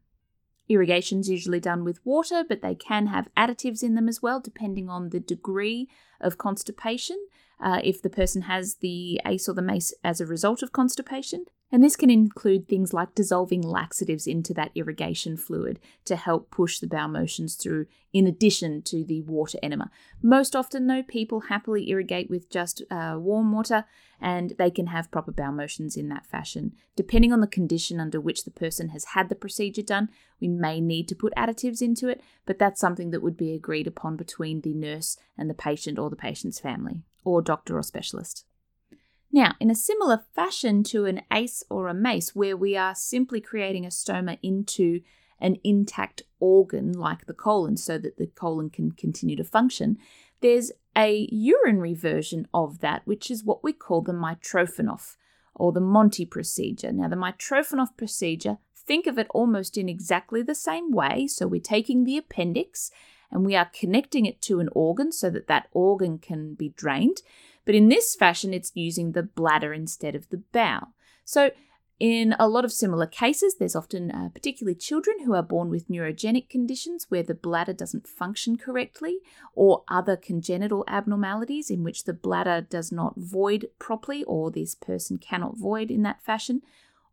Irrigation 0.69 1.21
is 1.21 1.29
usually 1.29 1.61
done 1.61 1.85
with 1.85 2.05
water, 2.05 2.45
but 2.49 2.63
they 2.63 2.75
can 2.75 3.09
have 3.09 3.29
additives 3.37 3.83
in 3.83 3.95
them 3.95 4.09
as 4.09 4.23
well, 4.23 4.41
depending 4.41 4.89
on 4.89 5.11
the 5.11 5.21
degree 5.21 5.89
of 6.21 6.39
constipation. 6.39 7.17
Uh, 7.61 7.81
if 7.85 8.03
the 8.03 8.11
person 8.11 8.43
has 8.43 8.77
the 8.77 9.21
ACE 9.27 9.49
or 9.49 9.55
the 9.55 9.63
MACE 9.63 9.95
as 10.03 10.21
a 10.21 10.27
result 10.27 10.63
of 10.63 10.73
constipation. 10.73 11.47
And 11.73 11.83
this 11.83 11.97
can 11.97 12.11
include 12.11 12.69
things 12.69 12.93
like 12.93 13.15
dissolving 13.15 13.63
laxatives 13.63 14.27
into 14.27 14.53
that 14.55 14.73
irrigation 14.75 15.39
fluid 15.39 15.81
to 16.05 16.17
help 16.17 16.51
push 16.51 16.79
the 16.79 16.87
bowel 16.87 17.09
motions 17.09 17.55
through, 17.55 17.87
in 18.13 18.27
addition 18.27 18.83
to 18.83 19.03
the 19.03 19.23
water 19.23 19.59
enema. 19.63 19.91
Most 20.23 20.55
often, 20.55 20.87
though, 20.87 21.03
people 21.03 21.41
happily 21.41 21.89
irrigate 21.89 22.29
with 22.29 22.51
just 22.51 22.83
uh, 22.91 23.17
warm 23.19 23.53
water 23.53 23.87
and 24.21 24.53
they 24.59 24.71
can 24.71 24.89
have 24.89 25.11
proper 25.11 25.33
bowel 25.33 25.53
motions 25.53 25.97
in 25.97 26.11
that 26.11 26.27
fashion. 26.27 26.73
Depending 26.95 27.33
on 27.33 27.41
the 27.41 27.47
condition 27.47 27.99
under 27.99 28.21
which 28.21 28.45
the 28.45 28.51
person 28.51 28.91
has 28.91 29.07
had 29.07 29.31
the 29.31 29.35
procedure 29.35 29.83
done, 29.83 30.11
we 30.43 30.49
may 30.49 30.79
need 30.79 31.09
to 31.09 31.17
put 31.17 31.35
additives 31.37 31.81
into 31.81 32.07
it, 32.09 32.21
but 32.45 32.59
that's 32.59 32.81
something 32.81 33.13
that 33.13 33.23
would 33.23 33.37
be 33.37 33.55
agreed 33.55 33.87
upon 33.87 34.17
between 34.17 34.61
the 34.61 34.75
nurse 34.75 35.17
and 35.39 35.49
the 35.49 35.55
patient 35.55 35.99
or 35.99 36.11
the 36.11 36.17
patient's 36.17 36.61
family, 36.61 37.03
or 37.25 37.41
doctor 37.41 37.79
or 37.79 37.83
specialist. 37.83 38.45
Now, 39.33 39.55
in 39.59 39.71
a 39.71 39.75
similar 39.75 40.23
fashion 40.35 40.83
to 40.85 41.07
an 41.07 41.23
ACE 41.33 41.65
or 41.71 41.89
a 41.89 41.95
MACE, 41.95 42.35
where 42.37 42.57
we 42.57 42.77
are 42.77 42.95
simply 42.95 43.41
creating 43.41 43.87
a 43.87 43.89
stoma 43.89 44.39
into 44.43 45.01
an 45.41 45.57
intact 45.65 46.23
organ 46.39 46.93
like 46.93 47.27
the 47.27 47.33
colon 47.35 47.79
so 47.79 47.97
that 47.99 48.19
the 48.19 48.27
colon 48.27 48.69
can 48.69 48.93
continue 48.93 49.37
to 49.37 49.45
function, 49.45 49.97
there's 50.43 50.71
a 50.97 51.27
urinary 51.33 51.95
version 51.95 52.47
of 52.53 52.81
that, 52.81 53.03
which 53.07 53.31
is 53.31 53.43
what 53.43 53.65
we 53.65 53.73
call 53.73 54.03
the 54.03 54.13
Mitrofanoff 54.13 55.17
or 55.55 55.73
the 55.73 55.81
Monti 55.81 56.27
procedure. 56.27 56.93
Now, 56.93 57.09
the 57.09 57.17
Mitrofanoff 57.17 57.97
procedure, 57.97 58.59
think 58.77 59.07
of 59.07 59.19
it 59.19 59.29
almost 59.31 59.79
in 59.79 59.89
exactly 59.89 60.43
the 60.43 60.55
same 60.55 60.93
way. 60.93 61.27
So, 61.27 61.47
we're 61.47 61.61
taking 61.61 62.05
the 62.05 62.19
appendix 62.19 62.91
and 63.31 63.47
we 63.47 63.57
are 63.57 63.71
connecting 63.73 64.27
it 64.27 64.43
to 64.43 64.61
an 64.61 64.69
organ 64.75 65.11
so 65.11 65.31
that 65.31 65.47
that 65.47 65.69
organ 65.73 66.19
can 66.19 66.55
be 66.55 66.69
drained. 66.69 67.23
But 67.65 67.75
in 67.75 67.89
this 67.89 68.15
fashion, 68.15 68.53
it's 68.53 68.73
using 68.75 69.13
the 69.13 69.23
bladder 69.23 69.73
instead 69.73 70.15
of 70.15 70.29
the 70.31 70.43
bowel. 70.53 70.95
So, 71.25 71.51
in 72.01 72.35
a 72.37 72.49
lot 72.49 72.65
of 72.65 72.73
similar 72.73 73.07
cases, 73.07 73.55
there's 73.55 73.77
often 73.77 74.11
uh, 74.11 74.31
particularly 74.31 74.75
children 74.75 75.21
who 75.25 75.35
are 75.35 75.43
born 75.43 75.71
with 75.71 75.89
neurogenic 75.89 76.49
conditions 76.49 77.07
where 77.09 77.23
the 77.23 77.35
bladder 77.35 77.73
doesn't 77.73 78.09
function 78.09 78.57
correctly, 78.57 79.19
or 79.55 79.85
other 79.87 80.17
congenital 80.17 80.85
abnormalities 80.89 81.71
in 81.71 81.85
which 81.85 82.03
the 82.03 82.13
bladder 82.13 82.61
does 82.61 82.91
not 82.91 83.15
void 83.17 83.69
properly, 83.79 84.25
or 84.25 84.51
this 84.51 84.75
person 84.75 85.17
cannot 85.17 85.57
void 85.57 85.93
in 85.93 86.03
that 86.03 86.21
fashion. 86.21 86.63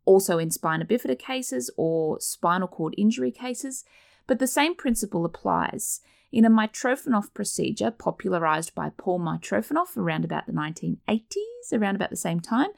Also, 0.06 0.40
in 0.40 0.50
spina 0.50 0.86
bifida 0.86 1.20
cases 1.20 1.70
or 1.78 2.20
spinal 2.20 2.68
cord 2.68 2.96
injury 2.98 3.30
cases. 3.30 3.86
But 4.26 4.40
the 4.40 4.48
same 4.48 4.76
principle 4.76 5.24
applies. 5.24 6.02
In 6.32 6.46
a 6.46 6.50
Mitrofanoff 6.50 7.34
procedure 7.34 7.90
popularized 7.90 8.76
by 8.76 8.92
Paul 8.96 9.20
Mitrofanoff 9.20 9.98
around 9.98 10.24
about 10.24 10.46
the 10.46 10.54
1980s, 10.54 11.74
around 11.74 11.96
about 11.96 12.12
the 12.12 12.16
same 12.16 12.40
time, 12.40 12.70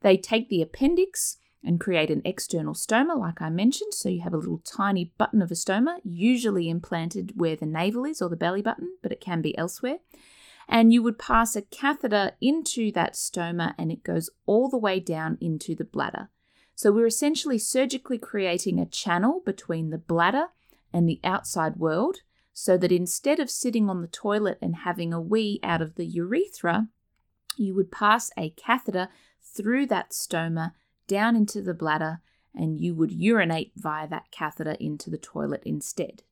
they 0.00 0.16
take 0.16 0.48
the 0.48 0.62
appendix 0.62 1.38
and 1.64 1.80
create 1.80 2.10
an 2.10 2.22
external 2.24 2.72
stoma, 2.72 3.18
like 3.18 3.42
I 3.42 3.50
mentioned. 3.50 3.94
So 3.94 4.08
you 4.08 4.20
have 4.20 4.32
a 4.32 4.38
little 4.38 4.62
tiny 4.64 5.12
button 5.18 5.42
of 5.42 5.50
a 5.50 5.54
stoma, 5.54 5.98
usually 6.04 6.68
implanted 6.70 7.32
where 7.34 7.56
the 7.56 7.66
navel 7.66 8.04
is 8.04 8.22
or 8.22 8.28
the 8.28 8.36
belly 8.36 8.62
button, 8.62 8.96
but 9.02 9.12
it 9.12 9.20
can 9.20 9.42
be 9.42 9.58
elsewhere. 9.58 9.98
And 10.68 10.92
you 10.92 11.02
would 11.02 11.18
pass 11.18 11.56
a 11.56 11.62
catheter 11.62 12.32
into 12.40 12.92
that 12.92 13.14
stoma 13.14 13.74
and 13.76 13.90
it 13.90 14.04
goes 14.04 14.30
all 14.46 14.68
the 14.68 14.78
way 14.78 15.00
down 15.00 15.36
into 15.40 15.74
the 15.74 15.84
bladder. 15.84 16.28
So 16.76 16.92
we're 16.92 17.06
essentially 17.06 17.58
surgically 17.58 18.18
creating 18.18 18.78
a 18.78 18.86
channel 18.86 19.42
between 19.44 19.90
the 19.90 19.98
bladder 19.98 20.46
and 20.92 21.08
the 21.08 21.20
outside 21.24 21.76
world 21.76 22.20
so 22.52 22.76
that 22.76 22.92
instead 22.92 23.40
of 23.40 23.50
sitting 23.50 23.88
on 23.88 24.00
the 24.00 24.08
toilet 24.08 24.58
and 24.60 24.76
having 24.76 25.12
a 25.12 25.20
wee 25.20 25.60
out 25.62 25.80
of 25.80 25.94
the 25.94 26.04
urethra, 26.04 26.88
you 27.56 27.74
would 27.74 27.92
pass 27.92 28.30
a 28.36 28.50
catheter 28.50 29.08
through 29.40 29.86
that 29.86 30.10
stoma 30.10 30.72
down 31.06 31.36
into 31.36 31.62
the 31.62 31.74
bladder 31.74 32.20
and 32.54 32.80
you 32.80 32.94
would 32.94 33.12
urinate 33.12 33.72
via 33.76 34.08
that 34.08 34.30
catheter 34.30 34.76
into 34.80 35.10
the 35.10 35.18
toilet 35.18 35.62
instead. 35.64 36.22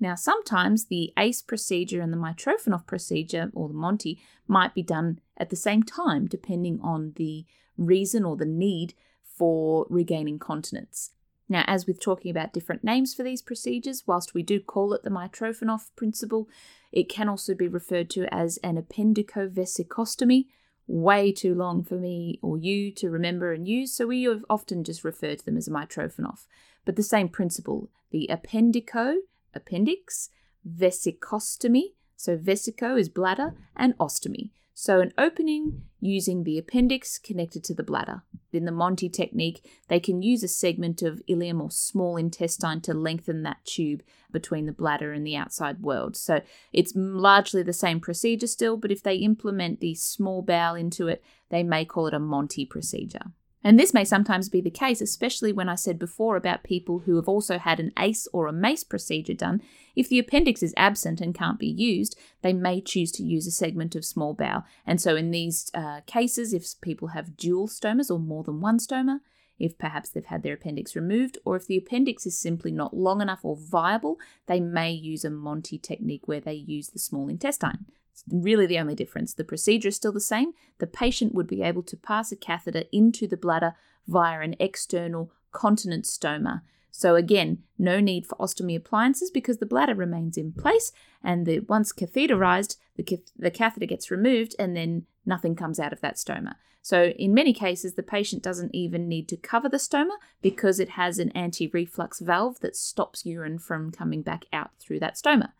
Now, 0.00 0.14
sometimes 0.14 0.86
the 0.86 1.12
ACE 1.18 1.42
procedure 1.42 2.00
and 2.00 2.12
the 2.12 2.16
Mitrofanoff 2.16 2.86
procedure, 2.86 3.50
or 3.52 3.68
the 3.68 3.74
Monti 3.74 4.18
might 4.48 4.74
be 4.74 4.82
done 4.82 5.20
at 5.36 5.50
the 5.50 5.56
same 5.56 5.82
time, 5.82 6.26
depending 6.26 6.80
on 6.80 7.12
the 7.16 7.44
reason 7.76 8.24
or 8.24 8.36
the 8.36 8.46
need 8.46 8.94
for 9.22 9.86
regaining 9.90 10.38
continence. 10.38 11.10
Now, 11.50 11.64
as 11.66 11.84
with 11.84 12.00
talking 12.00 12.30
about 12.30 12.52
different 12.52 12.84
names 12.84 13.12
for 13.12 13.24
these 13.24 13.42
procedures, 13.42 14.04
whilst 14.06 14.34
we 14.34 14.44
do 14.44 14.60
call 14.60 14.94
it 14.94 15.02
the 15.02 15.10
Mitrofanoff 15.10 15.90
principle, 15.96 16.48
it 16.92 17.08
can 17.08 17.28
also 17.28 17.56
be 17.56 17.66
referred 17.66 18.08
to 18.10 18.32
as 18.32 18.58
an 18.58 18.80
appendicovesicostomy 18.80 20.46
way 20.86 21.32
too 21.32 21.52
long 21.54 21.82
for 21.82 21.96
me 21.96 22.38
or 22.40 22.56
you 22.56 22.92
to 22.92 23.10
remember 23.10 23.52
and 23.52 23.66
use, 23.66 23.92
so 23.92 24.06
we 24.06 24.28
often 24.48 24.84
just 24.84 25.02
refer 25.02 25.34
to 25.34 25.44
them 25.44 25.56
as 25.56 25.66
a 25.66 25.72
Mitrofanoff. 25.72 26.46
But 26.84 26.94
the 26.94 27.02
same 27.02 27.28
principle, 27.28 27.90
the 28.12 28.30
appendico, 28.30 29.16
appendix, 29.52 30.30
vesicostomy, 30.64 31.94
so 32.16 32.38
vesico 32.38 32.98
is 32.98 33.08
bladder, 33.08 33.54
and 33.74 33.98
ostomy. 33.98 34.50
So, 34.74 35.00
an 35.00 35.12
opening 35.18 35.82
using 36.00 36.44
the 36.44 36.56
appendix 36.56 37.18
connected 37.18 37.62
to 37.64 37.74
the 37.74 37.82
bladder. 37.82 38.22
In 38.52 38.64
the 38.64 38.72
Monti 38.72 39.08
technique, 39.08 39.64
they 39.88 40.00
can 40.00 40.22
use 40.22 40.42
a 40.42 40.48
segment 40.48 41.02
of 41.02 41.22
ileum 41.28 41.60
or 41.60 41.70
small 41.70 42.16
intestine 42.16 42.80
to 42.82 42.94
lengthen 42.94 43.42
that 43.42 43.64
tube 43.64 44.02
between 44.32 44.66
the 44.66 44.72
bladder 44.72 45.12
and 45.12 45.26
the 45.26 45.36
outside 45.36 45.82
world. 45.82 46.16
So, 46.16 46.40
it's 46.72 46.92
largely 46.94 47.62
the 47.62 47.72
same 47.72 48.00
procedure 48.00 48.46
still, 48.46 48.76
but 48.76 48.90
if 48.90 49.02
they 49.02 49.16
implement 49.16 49.80
the 49.80 49.94
small 49.94 50.42
bowel 50.42 50.74
into 50.74 51.08
it, 51.08 51.22
they 51.50 51.62
may 51.62 51.84
call 51.84 52.06
it 52.06 52.14
a 52.14 52.18
Monti 52.18 52.64
procedure. 52.64 53.32
And 53.62 53.78
this 53.78 53.92
may 53.92 54.04
sometimes 54.04 54.48
be 54.48 54.62
the 54.62 54.70
case, 54.70 55.02
especially 55.02 55.52
when 55.52 55.68
I 55.68 55.74
said 55.74 55.98
before 55.98 56.36
about 56.36 56.62
people 56.62 57.00
who 57.00 57.16
have 57.16 57.28
also 57.28 57.58
had 57.58 57.78
an 57.78 57.92
ACE 57.98 58.26
or 58.32 58.46
a 58.46 58.52
MACE 58.52 58.84
procedure 58.84 59.34
done. 59.34 59.60
If 59.94 60.08
the 60.08 60.18
appendix 60.18 60.62
is 60.62 60.72
absent 60.78 61.20
and 61.20 61.34
can't 61.34 61.58
be 61.58 61.66
used, 61.66 62.18
they 62.40 62.54
may 62.54 62.80
choose 62.80 63.12
to 63.12 63.22
use 63.22 63.46
a 63.46 63.50
segment 63.50 63.94
of 63.94 64.04
small 64.04 64.32
bowel. 64.32 64.64
And 64.86 64.98
so, 64.98 65.14
in 65.14 65.30
these 65.30 65.70
uh, 65.74 66.00
cases, 66.06 66.54
if 66.54 66.64
people 66.80 67.08
have 67.08 67.36
dual 67.36 67.68
stomas 67.68 68.10
or 68.10 68.18
more 68.18 68.44
than 68.44 68.62
one 68.62 68.78
stoma, 68.78 69.20
if 69.58 69.76
perhaps 69.76 70.08
they've 70.08 70.24
had 70.24 70.42
their 70.42 70.54
appendix 70.54 70.96
removed, 70.96 71.36
or 71.44 71.54
if 71.54 71.66
the 71.66 71.76
appendix 71.76 72.24
is 72.24 72.40
simply 72.40 72.72
not 72.72 72.96
long 72.96 73.20
enough 73.20 73.40
or 73.44 73.56
viable, 73.56 74.18
they 74.46 74.58
may 74.58 74.90
use 74.90 75.22
a 75.22 75.30
Monti 75.30 75.76
technique 75.76 76.26
where 76.26 76.40
they 76.40 76.54
use 76.54 76.88
the 76.88 76.98
small 76.98 77.28
intestine. 77.28 77.84
It's 78.12 78.24
really 78.30 78.66
the 78.66 78.78
only 78.78 78.94
difference. 78.94 79.34
The 79.34 79.44
procedure 79.44 79.88
is 79.88 79.96
still 79.96 80.12
the 80.12 80.20
same. 80.20 80.52
The 80.78 80.86
patient 80.86 81.34
would 81.34 81.46
be 81.46 81.62
able 81.62 81.82
to 81.84 81.96
pass 81.96 82.32
a 82.32 82.36
catheter 82.36 82.84
into 82.92 83.26
the 83.26 83.36
bladder 83.36 83.74
via 84.06 84.40
an 84.40 84.56
external 84.58 85.32
continent 85.52 86.04
stoma. 86.04 86.62
So 86.90 87.14
again, 87.14 87.62
no 87.78 88.00
need 88.00 88.26
for 88.26 88.36
ostomy 88.36 88.76
appliances 88.76 89.30
because 89.30 89.58
the 89.58 89.66
bladder 89.66 89.94
remains 89.94 90.36
in 90.36 90.52
place, 90.52 90.92
and 91.22 91.46
the, 91.46 91.60
once 91.60 91.92
catheterized, 91.92 92.76
the, 92.96 93.22
the 93.38 93.50
catheter 93.50 93.86
gets 93.86 94.10
removed, 94.10 94.56
and 94.58 94.76
then 94.76 95.06
nothing 95.24 95.54
comes 95.54 95.78
out 95.78 95.92
of 95.92 96.00
that 96.00 96.16
stoma. 96.16 96.54
So 96.82 97.10
in 97.10 97.34
many 97.34 97.52
cases, 97.52 97.94
the 97.94 98.02
patient 98.02 98.42
doesn't 98.42 98.74
even 98.74 99.06
need 99.06 99.28
to 99.28 99.36
cover 99.36 99.68
the 99.68 99.76
stoma 99.76 100.16
because 100.42 100.80
it 100.80 100.90
has 100.90 101.18
an 101.18 101.30
anti-reflux 101.30 102.20
valve 102.20 102.60
that 102.60 102.74
stops 102.74 103.24
urine 103.24 103.58
from 103.58 103.92
coming 103.92 104.22
back 104.22 104.46
out 104.52 104.70
through 104.78 105.00
that 105.00 105.14
stoma. 105.14 105.52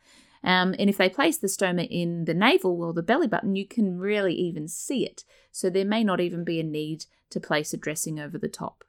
Um, 0.42 0.74
and 0.78 0.88
if 0.88 0.96
they 0.96 1.08
place 1.08 1.36
the 1.36 1.48
stoma 1.48 1.86
in 1.90 2.24
the 2.24 2.34
navel 2.34 2.82
or 2.82 2.92
the 2.92 3.02
belly 3.02 3.26
button, 3.26 3.56
you 3.56 3.66
can 3.66 3.98
really 3.98 4.34
even 4.34 4.68
see 4.68 5.04
it. 5.04 5.24
So 5.52 5.68
there 5.68 5.84
may 5.84 6.02
not 6.02 6.20
even 6.20 6.44
be 6.44 6.58
a 6.60 6.64
need 6.64 7.06
to 7.30 7.40
place 7.40 7.74
a 7.74 7.76
dressing 7.76 8.18
over 8.18 8.38
the 8.38 8.48
top. 8.48 8.84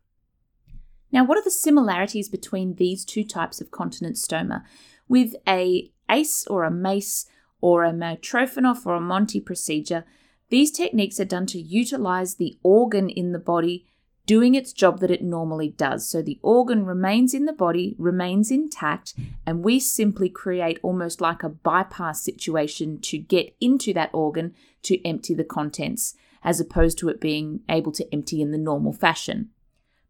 Now, 1.11 1.25
what 1.25 1.37
are 1.37 1.43
the 1.43 1.51
similarities 1.51 2.29
between 2.29 2.75
these 2.75 3.03
two 3.03 3.25
types 3.25 3.59
of 3.59 3.71
continent 3.71 4.15
stoma? 4.15 4.63
With 5.09 5.35
a 5.47 5.91
ACE 6.09 6.47
or 6.47 6.63
a 6.63 6.71
MACE 6.71 7.25
or 7.59 7.83
a 7.83 7.91
Mitrofanoff 7.91 8.85
or 8.85 8.95
a 8.95 9.01
Monti 9.01 9.41
procedure, 9.41 10.05
these 10.49 10.71
techniques 10.71 11.19
are 11.19 11.25
done 11.25 11.45
to 11.47 11.59
utilize 11.59 12.35
the 12.35 12.57
organ 12.63 13.09
in 13.09 13.33
the 13.33 13.39
body 13.39 13.85
doing 14.31 14.55
its 14.55 14.71
job 14.71 15.01
that 15.01 15.11
it 15.11 15.21
normally 15.21 15.71
does. 15.71 16.07
So 16.07 16.21
the 16.21 16.39
organ 16.41 16.85
remains 16.85 17.33
in 17.33 17.43
the 17.43 17.51
body, 17.51 17.97
remains 17.99 18.49
intact, 18.49 19.13
and 19.45 19.61
we 19.61 19.77
simply 19.77 20.29
create 20.29 20.79
almost 20.81 21.19
like 21.19 21.43
a 21.43 21.49
bypass 21.49 22.23
situation 22.23 23.01
to 23.01 23.17
get 23.17 23.53
into 23.59 23.93
that 23.93 24.09
organ 24.13 24.55
to 24.83 25.05
empty 25.05 25.33
the 25.33 25.43
contents, 25.43 26.15
as 26.45 26.61
opposed 26.61 26.97
to 26.99 27.09
it 27.09 27.19
being 27.19 27.59
able 27.67 27.91
to 27.91 28.07
empty 28.13 28.41
in 28.41 28.51
the 28.51 28.57
normal 28.57 28.93
fashion. 28.93 29.49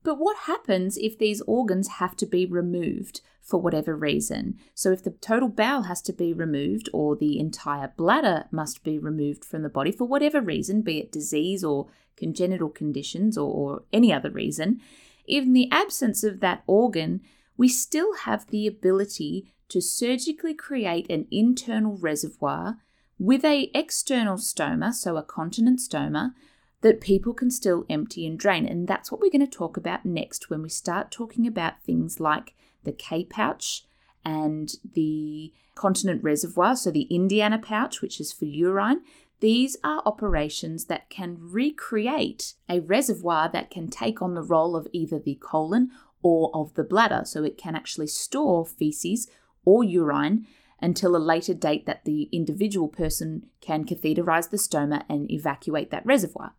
But 0.03 0.17
what 0.17 0.37
happens 0.45 0.97
if 0.97 1.17
these 1.17 1.41
organs 1.41 1.87
have 1.99 2.15
to 2.17 2.25
be 2.25 2.45
removed 2.45 3.21
for 3.41 3.61
whatever 3.61 3.95
reason? 3.95 4.57
So, 4.73 4.91
if 4.91 5.03
the 5.03 5.11
total 5.11 5.49
bowel 5.49 5.83
has 5.83 6.01
to 6.03 6.13
be 6.13 6.33
removed, 6.33 6.89
or 6.93 7.15
the 7.15 7.39
entire 7.39 7.93
bladder 7.95 8.45
must 8.51 8.83
be 8.83 8.97
removed 8.97 9.45
from 9.45 9.61
the 9.61 9.69
body 9.69 9.91
for 9.91 10.05
whatever 10.05 10.41
reason, 10.41 10.81
be 10.81 10.99
it 10.99 11.11
disease 11.11 11.63
or 11.63 11.87
congenital 12.15 12.69
conditions 12.69 13.37
or, 13.37 13.51
or 13.53 13.83
any 13.93 14.11
other 14.11 14.31
reason, 14.31 14.81
in 15.27 15.53
the 15.53 15.69
absence 15.71 16.23
of 16.23 16.39
that 16.39 16.63
organ, 16.67 17.21
we 17.57 17.67
still 17.67 18.15
have 18.15 18.47
the 18.47 18.65
ability 18.65 19.53
to 19.69 19.81
surgically 19.81 20.53
create 20.53 21.09
an 21.09 21.27
internal 21.31 21.95
reservoir 21.97 22.77
with 23.17 23.45
a 23.45 23.69
external 23.75 24.35
stoma, 24.35 24.93
so 24.93 25.15
a 25.15 25.23
continent 25.23 25.79
stoma, 25.79 26.33
that 26.81 27.01
people 27.01 27.33
can 27.33 27.51
still 27.51 27.85
empty 27.89 28.25
and 28.25 28.37
drain. 28.37 28.65
And 28.65 28.87
that's 28.87 29.11
what 29.11 29.21
we're 29.21 29.31
going 29.31 29.45
to 29.45 29.57
talk 29.57 29.77
about 29.77 30.05
next 30.05 30.49
when 30.49 30.61
we 30.61 30.69
start 30.69 31.11
talking 31.11 31.47
about 31.47 31.81
things 31.83 32.19
like 32.19 32.53
the 32.83 32.91
K 32.91 33.23
pouch 33.23 33.85
and 34.25 34.73
the 34.93 35.53
continent 35.75 36.23
reservoir, 36.23 36.75
so 36.75 36.91
the 36.91 37.03
Indiana 37.03 37.57
pouch, 37.57 38.01
which 38.01 38.19
is 38.19 38.31
for 38.31 38.45
urine. 38.45 39.01
These 39.39 39.77
are 39.83 40.03
operations 40.05 40.85
that 40.85 41.09
can 41.09 41.37
recreate 41.39 42.53
a 42.69 42.79
reservoir 42.79 43.49
that 43.49 43.71
can 43.71 43.89
take 43.89 44.21
on 44.21 44.35
the 44.35 44.43
role 44.43 44.75
of 44.75 44.87
either 44.91 45.17
the 45.17 45.39
colon 45.41 45.89
or 46.21 46.51
of 46.53 46.75
the 46.75 46.83
bladder. 46.83 47.21
So 47.25 47.43
it 47.43 47.57
can 47.57 47.75
actually 47.75 48.07
store 48.07 48.65
feces 48.65 49.27
or 49.65 49.83
urine 49.83 50.45
until 50.79 51.15
a 51.15 51.17
later 51.17 51.55
date 51.55 51.85
that 51.87 52.05
the 52.05 52.29
individual 52.31 52.87
person 52.87 53.47
can 53.61 53.85
catheterize 53.85 54.49
the 54.49 54.57
stoma 54.57 55.03
and 55.09 55.31
evacuate 55.31 55.89
that 55.89 56.05
reservoir. 56.05 56.53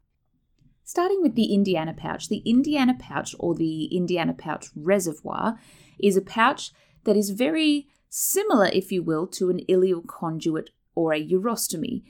Starting 0.84 1.22
with 1.22 1.34
the 1.34 1.54
Indiana 1.54 1.94
pouch, 1.94 2.28
the 2.28 2.42
Indiana 2.44 2.94
pouch 2.98 3.34
or 3.38 3.54
the 3.54 3.84
Indiana 3.86 4.34
pouch 4.34 4.66
reservoir 4.74 5.58
is 5.98 6.16
a 6.16 6.22
pouch 6.22 6.72
that 7.04 7.16
is 7.16 7.30
very 7.30 7.86
similar, 8.08 8.66
if 8.66 8.92
you 8.92 9.02
will, 9.02 9.26
to 9.26 9.48
an 9.48 9.60
ileal 9.68 10.06
conduit 10.06 10.70
or 10.94 11.12
a 11.12 11.26
urostomy. 11.26 12.02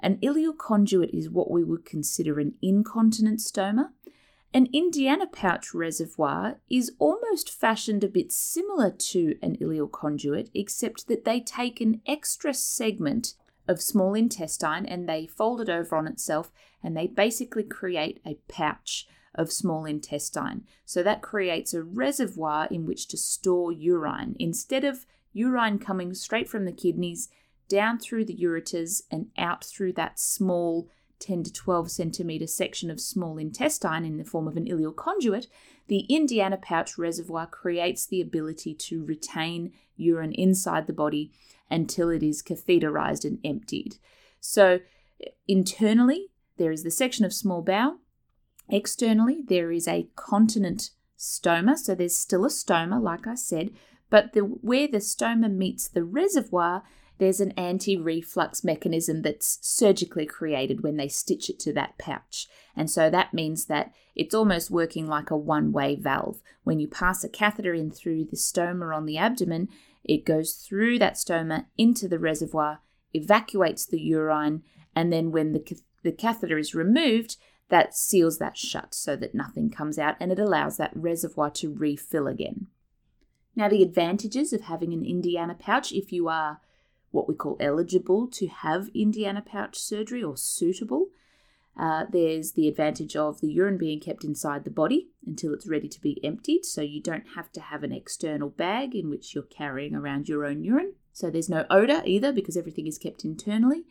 An 0.00 0.18
ileal 0.18 0.56
conduit 0.56 1.10
is 1.14 1.30
what 1.30 1.50
we 1.50 1.64
would 1.64 1.84
consider 1.84 2.38
an 2.38 2.54
incontinent 2.60 3.40
stoma. 3.40 3.90
An 4.52 4.68
Indiana 4.72 5.26
pouch 5.26 5.72
reservoir 5.72 6.60
is 6.68 6.92
almost 6.98 7.50
fashioned 7.50 8.04
a 8.04 8.08
bit 8.08 8.32
similar 8.32 8.90
to 8.90 9.36
an 9.42 9.56
ileal 9.60 9.90
conduit, 9.90 10.50
except 10.54 11.08
that 11.08 11.24
they 11.24 11.40
take 11.40 11.80
an 11.80 12.00
extra 12.06 12.52
segment 12.52 13.34
of 13.68 13.82
small 13.82 14.14
intestine 14.14 14.86
and 14.86 15.08
they 15.08 15.26
fold 15.26 15.60
it 15.60 15.68
over 15.68 15.96
on 15.96 16.06
itself 16.06 16.50
and 16.82 16.96
they 16.96 17.06
basically 17.06 17.64
create 17.64 18.20
a 18.24 18.38
pouch 18.48 19.06
of 19.34 19.52
small 19.52 19.84
intestine. 19.84 20.64
So 20.84 21.02
that 21.02 21.22
creates 21.22 21.74
a 21.74 21.82
reservoir 21.82 22.68
in 22.70 22.86
which 22.86 23.08
to 23.08 23.16
store 23.16 23.72
urine. 23.72 24.36
Instead 24.38 24.84
of 24.84 25.06
urine 25.32 25.78
coming 25.78 26.14
straight 26.14 26.48
from 26.48 26.64
the 26.64 26.72
kidneys 26.72 27.28
down 27.68 27.98
through 27.98 28.24
the 28.24 28.36
ureters 28.36 29.02
and 29.10 29.26
out 29.36 29.64
through 29.64 29.92
that 29.94 30.18
small 30.18 30.88
10 31.18 31.44
to 31.44 31.52
12 31.52 31.90
centimeter 31.90 32.46
section 32.46 32.90
of 32.90 33.00
small 33.00 33.38
intestine 33.38 34.04
in 34.04 34.18
the 34.18 34.24
form 34.24 34.46
of 34.46 34.56
an 34.56 34.66
ileal 34.66 34.94
conduit, 34.94 35.46
the 35.88 36.00
Indiana 36.00 36.56
pouch 36.56 36.98
reservoir 36.98 37.46
creates 37.46 38.06
the 38.06 38.20
ability 38.20 38.74
to 38.74 39.04
retain 39.04 39.72
urine 39.96 40.32
inside 40.32 40.86
the 40.86 40.92
body 40.92 41.32
until 41.70 42.10
it 42.10 42.22
is 42.22 42.42
catheterized 42.42 43.24
and 43.24 43.38
emptied. 43.44 43.96
So, 44.40 44.80
internally, 45.48 46.28
there 46.56 46.72
is 46.72 46.82
the 46.82 46.90
section 46.90 47.24
of 47.24 47.32
small 47.32 47.62
bowel. 47.62 47.98
Externally, 48.68 49.42
there 49.46 49.70
is 49.70 49.86
a 49.86 50.08
continent 50.16 50.90
stoma. 51.18 51.76
So, 51.76 51.94
there's 51.94 52.16
still 52.16 52.44
a 52.44 52.48
stoma, 52.48 53.00
like 53.00 53.26
I 53.26 53.34
said, 53.34 53.70
but 54.10 54.32
the, 54.32 54.40
where 54.40 54.88
the 54.88 54.98
stoma 54.98 55.52
meets 55.52 55.88
the 55.88 56.04
reservoir, 56.04 56.84
there's 57.18 57.40
an 57.40 57.52
anti 57.52 57.96
reflux 57.96 58.62
mechanism 58.62 59.22
that's 59.22 59.58
surgically 59.62 60.26
created 60.26 60.82
when 60.82 60.96
they 60.96 61.08
stitch 61.08 61.48
it 61.48 61.58
to 61.60 61.72
that 61.72 61.98
pouch. 61.98 62.46
And 62.76 62.90
so 62.90 63.08
that 63.08 63.32
means 63.32 63.66
that 63.66 63.92
it's 64.14 64.34
almost 64.34 64.70
working 64.70 65.06
like 65.06 65.30
a 65.30 65.36
one 65.36 65.72
way 65.72 65.96
valve. 65.96 66.42
When 66.64 66.78
you 66.78 66.88
pass 66.88 67.24
a 67.24 67.28
catheter 67.28 67.74
in 67.74 67.90
through 67.90 68.26
the 68.26 68.36
stoma 68.36 68.94
on 68.94 69.06
the 69.06 69.18
abdomen, 69.18 69.68
it 70.06 70.24
goes 70.24 70.54
through 70.54 70.98
that 71.00 71.14
stoma 71.14 71.66
into 71.76 72.08
the 72.08 72.18
reservoir, 72.18 72.80
evacuates 73.12 73.86
the 73.86 74.00
urine, 74.00 74.62
and 74.94 75.12
then 75.12 75.30
when 75.30 75.52
the, 75.52 75.78
the 76.02 76.12
catheter 76.12 76.58
is 76.58 76.74
removed, 76.74 77.36
that 77.68 77.94
seals 77.94 78.38
that 78.38 78.56
shut 78.56 78.94
so 78.94 79.16
that 79.16 79.34
nothing 79.34 79.70
comes 79.70 79.98
out 79.98 80.16
and 80.20 80.30
it 80.30 80.38
allows 80.38 80.76
that 80.76 80.96
reservoir 80.96 81.50
to 81.50 81.74
refill 81.74 82.28
again. 82.28 82.68
Now, 83.56 83.68
the 83.68 83.82
advantages 83.82 84.52
of 84.52 84.62
having 84.62 84.92
an 84.92 85.04
Indiana 85.04 85.56
pouch, 85.58 85.90
if 85.90 86.12
you 86.12 86.28
are 86.28 86.60
what 87.10 87.26
we 87.26 87.34
call 87.34 87.56
eligible 87.58 88.28
to 88.28 88.46
have 88.46 88.90
Indiana 88.94 89.42
pouch 89.44 89.78
surgery 89.78 90.22
or 90.22 90.36
suitable, 90.36 91.08
uh, 91.78 92.06
there's 92.10 92.52
the 92.52 92.68
advantage 92.68 93.16
of 93.16 93.40
the 93.40 93.50
urine 93.50 93.76
being 93.76 94.00
kept 94.00 94.24
inside 94.24 94.64
the 94.64 94.70
body 94.70 95.08
until 95.26 95.52
it's 95.52 95.68
ready 95.68 95.88
to 95.88 96.00
be 96.00 96.22
emptied, 96.24 96.64
so 96.64 96.80
you 96.80 97.02
don't 97.02 97.34
have 97.34 97.52
to 97.52 97.60
have 97.60 97.82
an 97.82 97.92
external 97.92 98.48
bag 98.48 98.94
in 98.94 99.10
which 99.10 99.34
you're 99.34 99.44
carrying 99.44 99.94
around 99.94 100.28
your 100.28 100.46
own 100.46 100.64
urine. 100.64 100.94
So 101.12 101.30
there's 101.30 101.50
no 101.50 101.66
odour 101.68 102.02
either 102.04 102.32
because 102.32 102.56
everything 102.56 102.86
is 102.86 102.98
kept 102.98 103.24
internally. 103.24 103.84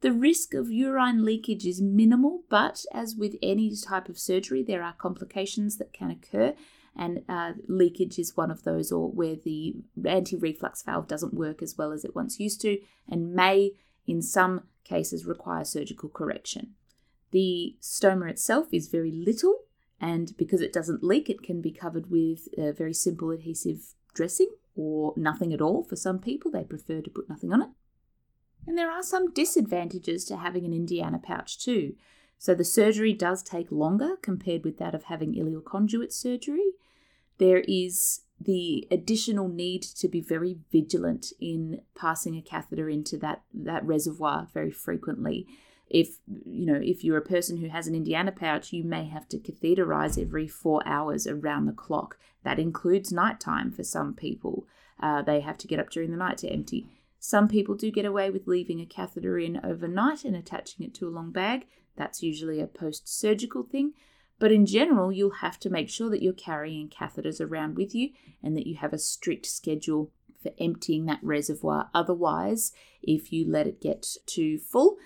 The 0.00 0.12
risk 0.12 0.52
of 0.52 0.72
urine 0.72 1.24
leakage 1.24 1.64
is 1.64 1.80
minimal, 1.80 2.42
but 2.48 2.84
as 2.92 3.14
with 3.14 3.36
any 3.40 3.72
type 3.76 4.08
of 4.08 4.18
surgery, 4.18 4.64
there 4.64 4.82
are 4.82 4.94
complications 4.94 5.76
that 5.76 5.92
can 5.92 6.10
occur, 6.10 6.54
and 6.96 7.22
uh, 7.28 7.52
leakage 7.68 8.18
is 8.18 8.36
one 8.36 8.50
of 8.50 8.64
those, 8.64 8.90
or 8.90 9.08
where 9.08 9.36
the 9.36 9.76
anti 10.04 10.36
reflux 10.36 10.82
valve 10.82 11.06
doesn't 11.06 11.34
work 11.34 11.62
as 11.62 11.78
well 11.78 11.92
as 11.92 12.04
it 12.04 12.16
once 12.16 12.40
used 12.40 12.60
to, 12.62 12.78
and 13.08 13.32
may, 13.32 13.74
in 14.08 14.22
some 14.22 14.62
cases, 14.82 15.24
require 15.24 15.64
surgical 15.64 16.08
correction. 16.08 16.74
The 17.32 17.76
stoma 17.80 18.30
itself 18.30 18.68
is 18.72 18.88
very 18.88 19.10
little, 19.10 19.64
and 20.00 20.36
because 20.36 20.60
it 20.60 20.72
doesn't 20.72 21.02
leak, 21.02 21.28
it 21.28 21.42
can 21.42 21.60
be 21.60 21.72
covered 21.72 22.10
with 22.10 22.48
a 22.56 22.72
very 22.72 22.94
simple 22.94 23.30
adhesive 23.30 23.94
dressing 24.14 24.50
or 24.76 25.14
nothing 25.16 25.52
at 25.52 25.60
all 25.60 25.82
for 25.82 25.96
some 25.96 26.18
people. 26.18 26.50
They 26.50 26.64
prefer 26.64 27.00
to 27.00 27.10
put 27.10 27.28
nothing 27.28 27.52
on 27.52 27.62
it. 27.62 27.68
And 28.66 28.78
there 28.78 28.90
are 28.90 29.02
some 29.02 29.32
disadvantages 29.32 30.24
to 30.26 30.36
having 30.36 30.64
an 30.64 30.72
Indiana 30.72 31.18
pouch 31.18 31.58
too. 31.58 31.94
So 32.38 32.54
the 32.54 32.64
surgery 32.64 33.12
does 33.12 33.42
take 33.42 33.70
longer 33.70 34.16
compared 34.20 34.64
with 34.64 34.78
that 34.78 34.94
of 34.94 35.04
having 35.04 35.34
ileal 35.34 35.64
conduit 35.64 36.12
surgery. 36.12 36.72
There 37.38 37.62
is 37.68 38.22
the 38.40 38.86
additional 38.90 39.48
need 39.48 39.82
to 39.82 40.08
be 40.08 40.20
very 40.20 40.58
vigilant 40.70 41.32
in 41.40 41.82
passing 41.94 42.36
a 42.36 42.42
catheter 42.42 42.88
into 42.88 43.16
that, 43.18 43.42
that 43.54 43.84
reservoir 43.86 44.48
very 44.52 44.70
frequently. 44.72 45.46
If 45.92 46.16
you 46.26 46.64
know, 46.64 46.80
if 46.82 47.04
you're 47.04 47.18
a 47.18 47.22
person 47.22 47.58
who 47.58 47.68
has 47.68 47.86
an 47.86 47.94
Indiana 47.94 48.32
pouch, 48.32 48.72
you 48.72 48.82
may 48.82 49.04
have 49.04 49.28
to 49.28 49.38
catheterize 49.38 50.20
every 50.20 50.48
four 50.48 50.82
hours 50.86 51.26
around 51.26 51.66
the 51.66 51.72
clock. 51.72 52.16
That 52.44 52.58
includes 52.58 53.12
nighttime 53.12 53.70
for 53.70 53.84
some 53.84 54.14
people. 54.14 54.66
Uh, 54.98 55.20
they 55.20 55.40
have 55.40 55.58
to 55.58 55.68
get 55.68 55.78
up 55.78 55.90
during 55.90 56.10
the 56.10 56.16
night 56.16 56.38
to 56.38 56.48
empty. 56.48 56.88
Some 57.18 57.46
people 57.46 57.74
do 57.74 57.90
get 57.90 58.06
away 58.06 58.30
with 58.30 58.46
leaving 58.46 58.80
a 58.80 58.86
catheter 58.86 59.38
in 59.38 59.60
overnight 59.62 60.24
and 60.24 60.34
attaching 60.34 60.86
it 60.86 60.94
to 60.94 61.06
a 61.06 61.10
long 61.10 61.30
bag. 61.30 61.66
That's 61.94 62.22
usually 62.22 62.58
a 62.58 62.66
post 62.66 63.06
surgical 63.06 63.62
thing. 63.62 63.92
But 64.38 64.50
in 64.50 64.64
general, 64.64 65.12
you'll 65.12 65.42
have 65.42 65.60
to 65.60 65.70
make 65.70 65.90
sure 65.90 66.08
that 66.08 66.22
you're 66.22 66.32
carrying 66.32 66.88
catheters 66.88 67.38
around 67.38 67.76
with 67.76 67.94
you 67.94 68.10
and 68.42 68.56
that 68.56 68.66
you 68.66 68.76
have 68.76 68.94
a 68.94 68.98
strict 68.98 69.44
schedule 69.44 70.10
for 70.42 70.52
emptying 70.58 71.04
that 71.04 71.20
reservoir. 71.22 71.90
Otherwise, 71.94 72.72
if 73.02 73.30
you 73.30 73.44
let 73.48 73.66
it 73.66 73.80
get 73.80 74.16
too 74.26 74.58
full, 74.58 74.96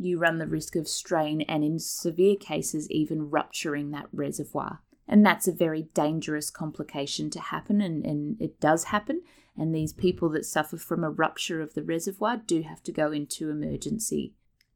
you 0.00 0.18
run 0.18 0.38
the 0.38 0.46
risk 0.46 0.76
of 0.76 0.88
strain 0.88 1.42
and, 1.42 1.62
in 1.62 1.78
severe 1.78 2.36
cases, 2.36 2.90
even 2.90 3.30
rupturing 3.30 3.90
that 3.90 4.08
reservoir. 4.12 4.80
And 5.06 5.24
that's 5.26 5.48
a 5.48 5.52
very 5.52 5.82
dangerous 5.94 6.50
complication 6.50 7.30
to 7.30 7.40
happen, 7.40 7.80
and, 7.80 8.04
and 8.04 8.40
it 8.40 8.60
does 8.60 8.84
happen. 8.84 9.22
And 9.56 9.74
these 9.74 9.92
people 9.92 10.28
that 10.30 10.46
suffer 10.46 10.76
from 10.76 11.04
a 11.04 11.10
rupture 11.10 11.60
of 11.60 11.74
the 11.74 11.82
reservoir 11.82 12.36
do 12.38 12.62
have 12.62 12.82
to 12.84 12.92
go 12.92 13.12
into 13.12 13.50
emergency 13.50 14.34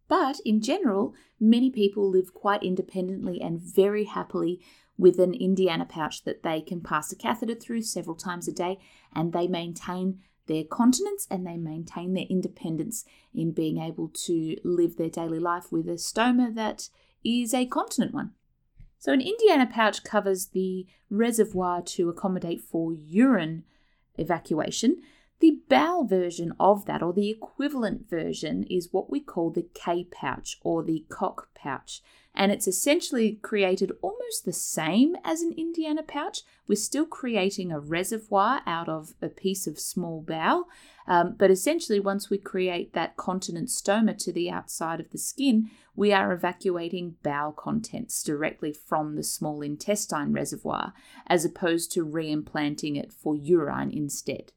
but 0.08 0.40
in 0.44 0.60
general, 0.60 1.14
many 1.40 1.70
people 1.70 2.08
live 2.08 2.34
quite 2.34 2.62
independently 2.62 3.40
and 3.40 3.60
very 3.60 4.04
happily 4.04 4.60
with 4.96 5.18
an 5.18 5.34
Indiana 5.34 5.84
pouch 5.84 6.24
that 6.24 6.42
they 6.42 6.60
can 6.60 6.80
pass 6.80 7.10
a 7.10 7.16
catheter 7.16 7.54
through 7.54 7.82
several 7.82 8.14
times 8.14 8.46
a 8.46 8.52
day 8.52 8.78
and 9.12 9.32
they 9.32 9.48
maintain 9.48 10.20
their 10.46 10.64
continence 10.64 11.26
and 11.30 11.46
they 11.46 11.56
maintain 11.56 12.14
their 12.14 12.26
independence 12.28 13.04
in 13.34 13.52
being 13.52 13.78
able 13.78 14.08
to 14.08 14.56
live 14.64 14.96
their 14.96 15.08
daily 15.08 15.38
life 15.38 15.72
with 15.72 15.88
a 15.88 15.92
stoma 15.92 16.54
that 16.54 16.88
is 17.24 17.54
a 17.54 17.66
continent 17.66 18.12
one. 18.12 18.32
So, 18.98 19.12
an 19.12 19.20
Indiana 19.20 19.66
pouch 19.70 20.02
covers 20.02 20.46
the 20.46 20.86
reservoir 21.10 21.82
to 21.82 22.08
accommodate 22.08 22.62
for 22.62 22.92
urine 22.92 23.64
evacuation, 24.16 25.02
the 25.40 25.58
bowel 25.68 26.04
version 26.06 26.52
of 26.58 26.86
that, 26.86 27.02
or 27.02 27.12
the 27.12 27.30
equivalent 27.30 28.08
version, 28.08 28.64
is 28.64 28.92
what 28.92 29.10
we 29.10 29.20
call 29.20 29.50
the 29.50 29.66
K 29.74 30.04
pouch 30.10 30.58
or 30.62 30.82
the 30.82 31.04
Kock 31.08 31.48
pouch. 31.54 32.02
And 32.34 32.50
it's 32.50 32.66
essentially 32.66 33.38
created 33.42 33.92
almost 34.02 34.44
the 34.44 34.52
same 34.52 35.16
as 35.22 35.42
an 35.42 35.54
Indiana 35.56 36.02
pouch. 36.02 36.40
We're 36.66 36.76
still 36.76 37.06
creating 37.06 37.70
a 37.70 37.78
reservoir 37.78 38.62
out 38.66 38.88
of 38.88 39.14
a 39.22 39.28
piece 39.28 39.66
of 39.68 39.78
small 39.78 40.20
bowel. 40.20 40.66
Um, 41.06 41.36
but 41.38 41.50
essentially, 41.50 42.00
once 42.00 42.30
we 42.30 42.38
create 42.38 42.92
that 42.94 43.16
continent 43.16 43.68
stoma 43.68 44.16
to 44.18 44.32
the 44.32 44.50
outside 44.50 44.98
of 44.98 45.10
the 45.10 45.18
skin, 45.18 45.70
we 45.94 46.12
are 46.12 46.32
evacuating 46.32 47.16
bowel 47.22 47.52
contents 47.52 48.22
directly 48.22 48.72
from 48.72 49.14
the 49.14 49.22
small 49.22 49.62
intestine 49.62 50.32
reservoir, 50.32 50.92
as 51.28 51.44
opposed 51.44 51.92
to 51.92 52.06
reimplanting 52.06 52.96
it 52.96 53.12
for 53.12 53.36
urine 53.36 53.92
instead. 53.92 54.52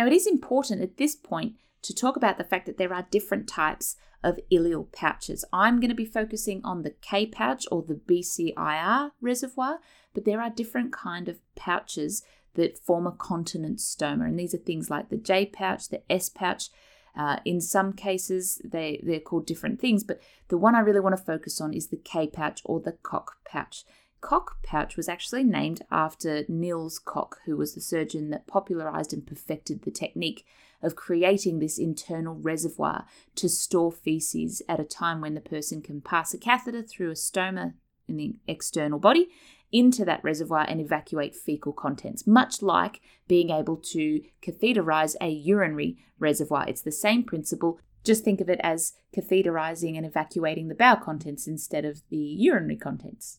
Now, 0.00 0.06
it 0.06 0.14
is 0.14 0.26
important 0.26 0.80
at 0.80 0.96
this 0.96 1.14
point 1.14 1.56
to 1.82 1.94
talk 1.94 2.16
about 2.16 2.38
the 2.38 2.44
fact 2.44 2.64
that 2.64 2.78
there 2.78 2.94
are 2.94 3.06
different 3.10 3.46
types 3.46 3.96
of 4.24 4.40
ileal 4.50 4.90
pouches. 4.92 5.44
I'm 5.52 5.78
going 5.78 5.90
to 5.90 5.94
be 5.94 6.06
focusing 6.06 6.62
on 6.64 6.80
the 6.80 6.94
K 7.02 7.26
pouch 7.26 7.66
or 7.70 7.82
the 7.82 7.96
BCIR 7.96 9.10
reservoir, 9.20 9.78
but 10.14 10.24
there 10.24 10.40
are 10.40 10.48
different 10.48 10.90
kind 10.90 11.28
of 11.28 11.40
pouches 11.54 12.22
that 12.54 12.78
form 12.78 13.06
a 13.06 13.12
continent 13.12 13.80
stoma, 13.80 14.24
and 14.24 14.38
these 14.38 14.54
are 14.54 14.64
things 14.64 14.88
like 14.88 15.10
the 15.10 15.18
J 15.18 15.44
pouch, 15.44 15.90
the 15.90 16.00
S 16.10 16.30
pouch. 16.30 16.70
Uh, 17.14 17.40
in 17.44 17.60
some 17.60 17.92
cases, 17.92 18.58
they, 18.64 19.02
they're 19.02 19.20
called 19.20 19.44
different 19.44 19.82
things, 19.82 20.02
but 20.02 20.18
the 20.48 20.56
one 20.56 20.74
I 20.74 20.80
really 20.80 21.00
want 21.00 21.14
to 21.14 21.22
focus 21.22 21.60
on 21.60 21.74
is 21.74 21.88
the 21.88 21.98
K 21.98 22.26
pouch 22.26 22.62
or 22.64 22.80
the 22.80 22.92
Kock 23.02 23.36
pouch. 23.44 23.84
Kock 24.20 24.62
pouch 24.62 24.96
was 24.96 25.08
actually 25.08 25.44
named 25.44 25.82
after 25.90 26.44
Nils 26.48 26.98
Kock, 26.98 27.38
who 27.46 27.56
was 27.56 27.74
the 27.74 27.80
surgeon 27.80 28.30
that 28.30 28.46
popularized 28.46 29.12
and 29.12 29.26
perfected 29.26 29.82
the 29.82 29.90
technique 29.90 30.44
of 30.82 30.96
creating 30.96 31.58
this 31.58 31.78
internal 31.78 32.34
reservoir 32.34 33.06
to 33.36 33.48
store 33.48 33.92
feces 33.92 34.62
at 34.68 34.80
a 34.80 34.84
time 34.84 35.20
when 35.20 35.34
the 35.34 35.40
person 35.40 35.82
can 35.82 36.00
pass 36.00 36.34
a 36.34 36.38
catheter 36.38 36.82
through 36.82 37.10
a 37.10 37.14
stoma 37.14 37.74
in 38.08 38.16
the 38.16 38.36
external 38.46 38.98
body, 38.98 39.28
into 39.72 40.04
that 40.04 40.22
reservoir 40.24 40.66
and 40.68 40.80
evacuate 40.80 41.34
fecal 41.34 41.72
contents, 41.72 42.26
much 42.26 42.60
like 42.60 43.00
being 43.28 43.50
able 43.50 43.76
to 43.76 44.20
catheterize 44.42 45.14
a 45.20 45.28
urinary 45.28 45.96
reservoir. 46.18 46.64
It's 46.66 46.82
the 46.82 46.90
same 46.92 47.22
principle. 47.22 47.78
Just 48.04 48.24
think 48.24 48.40
of 48.40 48.50
it 48.50 48.60
as 48.62 48.94
catheterizing 49.16 49.96
and 49.96 50.04
evacuating 50.04 50.68
the 50.68 50.74
bowel 50.74 50.96
contents 50.96 51.46
instead 51.46 51.84
of 51.84 52.02
the 52.10 52.16
urinary 52.16 52.76
contents. 52.76 53.38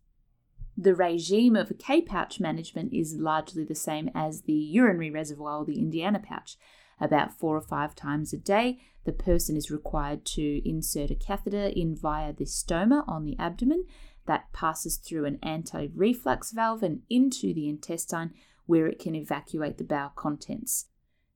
The 0.81 0.95
regime 0.95 1.55
of 1.55 1.69
a 1.69 1.75
K 1.75 2.01
pouch 2.01 2.39
management 2.39 2.91
is 2.91 3.13
largely 3.13 3.63
the 3.63 3.75
same 3.75 4.09
as 4.15 4.41
the 4.41 4.53
urinary 4.53 5.11
reservoir 5.11 5.59
or 5.59 5.65
the 5.65 5.77
Indiana 5.77 6.17
pouch. 6.17 6.57
About 6.99 7.37
four 7.37 7.55
or 7.55 7.61
five 7.61 7.93
times 7.93 8.33
a 8.33 8.37
day, 8.37 8.79
the 9.03 9.11
person 9.11 9.55
is 9.55 9.69
required 9.69 10.25
to 10.25 10.67
insert 10.67 11.11
a 11.11 11.15
catheter 11.15 11.67
in 11.67 11.95
via 11.95 12.33
the 12.33 12.45
stoma 12.45 13.07
on 13.07 13.25
the 13.25 13.37
abdomen 13.37 13.85
that 14.25 14.51
passes 14.53 14.97
through 14.97 15.25
an 15.25 15.37
anti 15.43 15.89
reflux 15.93 16.51
valve 16.51 16.81
and 16.81 17.03
into 17.11 17.53
the 17.53 17.69
intestine 17.69 18.33
where 18.65 18.87
it 18.87 18.97
can 18.97 19.13
evacuate 19.13 19.77
the 19.77 19.83
bowel 19.83 20.13
contents. 20.15 20.87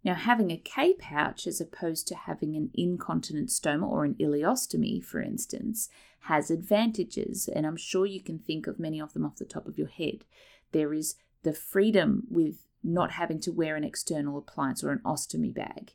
Now, 0.03 0.15
having 0.15 0.49
a 0.51 0.57
K 0.57 0.95
pouch 0.95 1.45
as 1.45 1.61
opposed 1.61 2.07
to 2.07 2.15
having 2.15 2.55
an 2.55 2.71
incontinent 2.73 3.49
stoma 3.49 3.87
or 3.87 4.05
an 4.05 4.15
ileostomy, 4.15 5.03
for 5.03 5.21
instance, 5.21 5.87
has 6.27 6.49
advantages, 6.49 7.47
and 7.47 7.67
I'm 7.67 7.77
sure 7.77 8.05
you 8.05 8.21
can 8.21 8.39
think 8.39 8.65
of 8.65 8.79
many 8.79 8.99
of 8.99 9.13
them 9.13 9.25
off 9.25 9.37
the 9.37 9.45
top 9.45 9.67
of 9.67 9.77
your 9.77 9.87
head. 9.87 10.25
There 10.71 10.93
is 10.93 11.15
the 11.43 11.53
freedom 11.53 12.23
with 12.29 12.65
not 12.83 13.11
having 13.11 13.39
to 13.41 13.51
wear 13.51 13.75
an 13.75 13.83
external 13.83 14.37
appliance 14.37 14.83
or 14.83 14.91
an 14.91 15.01
ostomy 15.05 15.53
bag. 15.53 15.93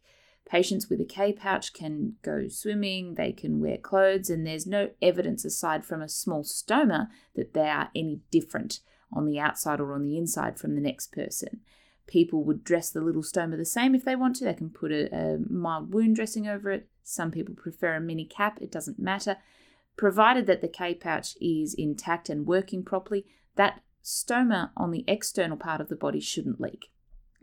Patients 0.49 0.89
with 0.89 1.01
a 1.01 1.05
K 1.05 1.33
pouch 1.33 1.73
can 1.73 2.15
go 2.23 2.49
swimming, 2.49 3.15
they 3.15 3.33
can 3.33 3.61
wear 3.61 3.77
clothes, 3.77 4.31
and 4.31 4.47
there's 4.47 4.67
no 4.67 4.91
evidence 5.03 5.45
aside 5.45 5.85
from 5.85 6.01
a 6.01 6.09
small 6.09 6.45
stoma 6.45 7.09
that 7.35 7.53
they 7.53 7.69
are 7.69 7.91
any 7.95 8.21
different 8.31 8.81
on 9.13 9.27
the 9.27 9.41
outside 9.41 9.81
or 9.81 9.93
on 9.93 10.05
the 10.05 10.17
inside 10.17 10.59
from 10.59 10.75
the 10.77 10.81
next 10.81 11.13
person. 11.13 11.61
People 12.07 12.45
would 12.45 12.65
dress 12.65 12.91
the 12.91 13.01
little 13.01 13.23
stoma 13.23 13.57
the 13.57 13.65
same 13.65 13.95
if 13.95 14.05
they 14.05 14.17
want 14.17 14.37
to. 14.37 14.45
They 14.45 14.55
can 14.55 14.71
put 14.71 14.93
a, 14.93 15.13
a 15.15 15.39
mild 15.49 15.93
wound 15.93 16.17
dressing 16.17 16.47
over 16.47 16.71
it. 16.71 16.89
Some 17.03 17.31
people 17.31 17.55
prefer 17.55 17.95
a 17.95 18.01
mini 18.01 18.25
cap, 18.25 18.59
it 18.61 18.71
doesn't 18.71 18.99
matter. 18.99 19.37
Provided 20.01 20.47
that 20.47 20.63
the 20.63 20.67
K 20.67 20.95
pouch 20.95 21.37
is 21.43 21.75
intact 21.75 22.31
and 22.31 22.47
working 22.47 22.83
properly, 22.83 23.27
that 23.57 23.83
stoma 24.03 24.71
on 24.75 24.93
the 24.93 25.05
external 25.07 25.59
part 25.59 25.79
of 25.79 25.91
the 25.91 25.95
body 25.95 26.21
shouldn't 26.21 26.59
leak. 26.59 26.91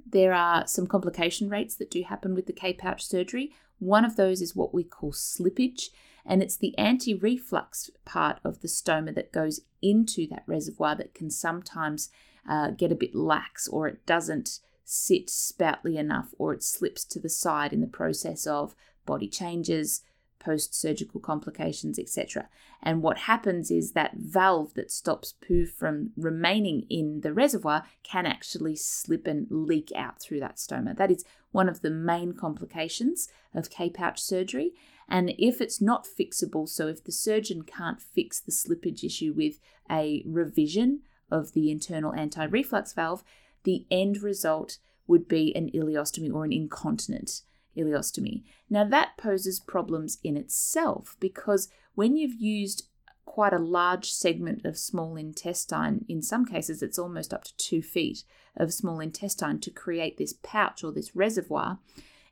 There 0.04 0.34
are 0.34 0.66
some 0.66 0.88
complication 0.88 1.50
rates 1.50 1.76
that 1.76 1.92
do 1.92 2.02
happen 2.02 2.34
with 2.34 2.48
the 2.48 2.54
K 2.54 2.74
pouch 2.74 3.06
surgery. 3.06 3.54
One 3.78 4.04
of 4.04 4.16
those 4.16 4.42
is 4.42 4.56
what 4.56 4.74
we 4.74 4.84
call 4.84 5.12
slippage, 5.12 5.90
and 6.26 6.42
it's 6.42 6.58
the 6.58 6.76
anti 6.80 7.14
reflux 7.14 7.92
part 8.06 8.40
of 8.44 8.62
the 8.62 8.68
stoma 8.68 9.14
that 9.14 9.32
goes 9.32 9.60
into 9.84 10.26
that 10.30 10.44
reservoir 10.48 10.96
that 10.96 11.14
can 11.14 11.30
sometimes 11.30 12.10
uh, 12.50 12.72
get 12.72 12.92
a 12.92 12.96
bit 12.96 13.14
lax 13.14 13.68
or 13.68 13.88
it 13.88 14.04
doesn't 14.08 14.62
sit 14.84 15.30
spoutly 15.30 15.96
enough 15.96 16.34
or 16.40 16.56
it 16.56 16.64
slips 16.64 17.06
to 17.06 17.20
the 17.20 17.30
side 17.30 17.72
in 17.72 17.82
the 17.82 17.86
process 17.86 18.48
of 18.48 18.74
body 19.06 19.28
changes, 19.28 20.02
post 20.40 20.74
surgical 20.74 21.20
complications, 21.20 21.98
etc. 22.00 22.50
And 22.82 23.02
what 23.02 23.20
happens 23.20 23.72
is 23.72 23.92
that 23.94 24.16
valve 24.16 24.74
that 24.76 24.92
stops 24.92 25.34
poo 25.46 25.66
from 25.66 26.12
remaining 26.16 26.86
in 26.90 27.22
the 27.22 27.34
reservoir 27.34 27.84
can 28.04 28.26
actually 28.26 28.76
slip 28.76 29.28
and 29.28 29.48
leak 29.50 29.92
out 29.96 30.22
through 30.22 30.40
that 30.42 30.58
stoma. 30.58 30.96
That 30.96 31.12
is 31.12 31.26
one 31.52 31.70
of 31.70 31.82
the 31.82 31.90
main 31.90 32.34
complications 32.34 33.30
of 33.54 33.70
K 33.70 33.90
pouch 33.90 34.22
surgery. 34.22 34.74
And 35.10 35.34
if 35.38 35.62
it's 35.62 35.82
not 35.82 36.06
fixable, 36.06 36.68
so 36.68 36.88
if 36.88 37.04
the 37.04 37.12
surgeon 37.12 37.64
can't 37.64 38.02
fix 38.02 38.40
the 38.40 38.52
slippage 38.52 39.04
issue 39.04 39.34
with 39.34 39.60
a 39.90 40.24
revision 40.26 41.02
of 41.32 41.54
the 41.54 41.72
internal 41.72 42.14
anti 42.14 42.46
reflux 42.46 42.94
valve, 42.94 43.24
the 43.64 43.86
end 43.90 44.22
result 44.22 44.78
would 45.08 45.28
be 45.28 45.56
an 45.56 45.72
ileostomy 45.74 46.34
or 46.34 46.44
an 46.44 46.54
incontinent 46.54 47.42
ileostomy. 47.78 48.44
Now, 48.70 48.84
that 48.86 49.18
poses 49.18 49.60
problems 49.60 50.18
in 50.24 50.36
itself 50.38 51.16
because 51.20 51.70
when 51.96 52.18
you've 52.18 52.40
used 52.40 52.88
quite 53.26 53.54
a 53.54 53.60
large 53.60 54.10
segment 54.12 54.66
of 54.66 54.78
small 54.78 55.16
intestine, 55.16 56.06
in 56.08 56.22
some 56.22 56.46
cases 56.46 56.82
it's 56.82 56.98
almost 56.98 57.34
up 57.34 57.44
to 57.44 57.58
two 57.58 57.82
feet 57.82 58.24
of 58.56 58.74
small 58.74 59.00
intestine 59.00 59.60
to 59.60 59.70
create 59.70 60.18
this 60.18 60.34
pouch 60.42 60.84
or 60.84 60.92
this 60.92 61.16
reservoir, 61.16 61.80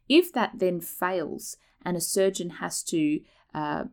if 0.10 0.34
that 0.34 0.54
then 0.56 0.80
fails 0.80 1.58
and 1.84 1.96
a 1.96 2.02
surgeon 2.02 2.50
has 2.50 2.82
to 2.82 3.20
uh, 3.54 3.84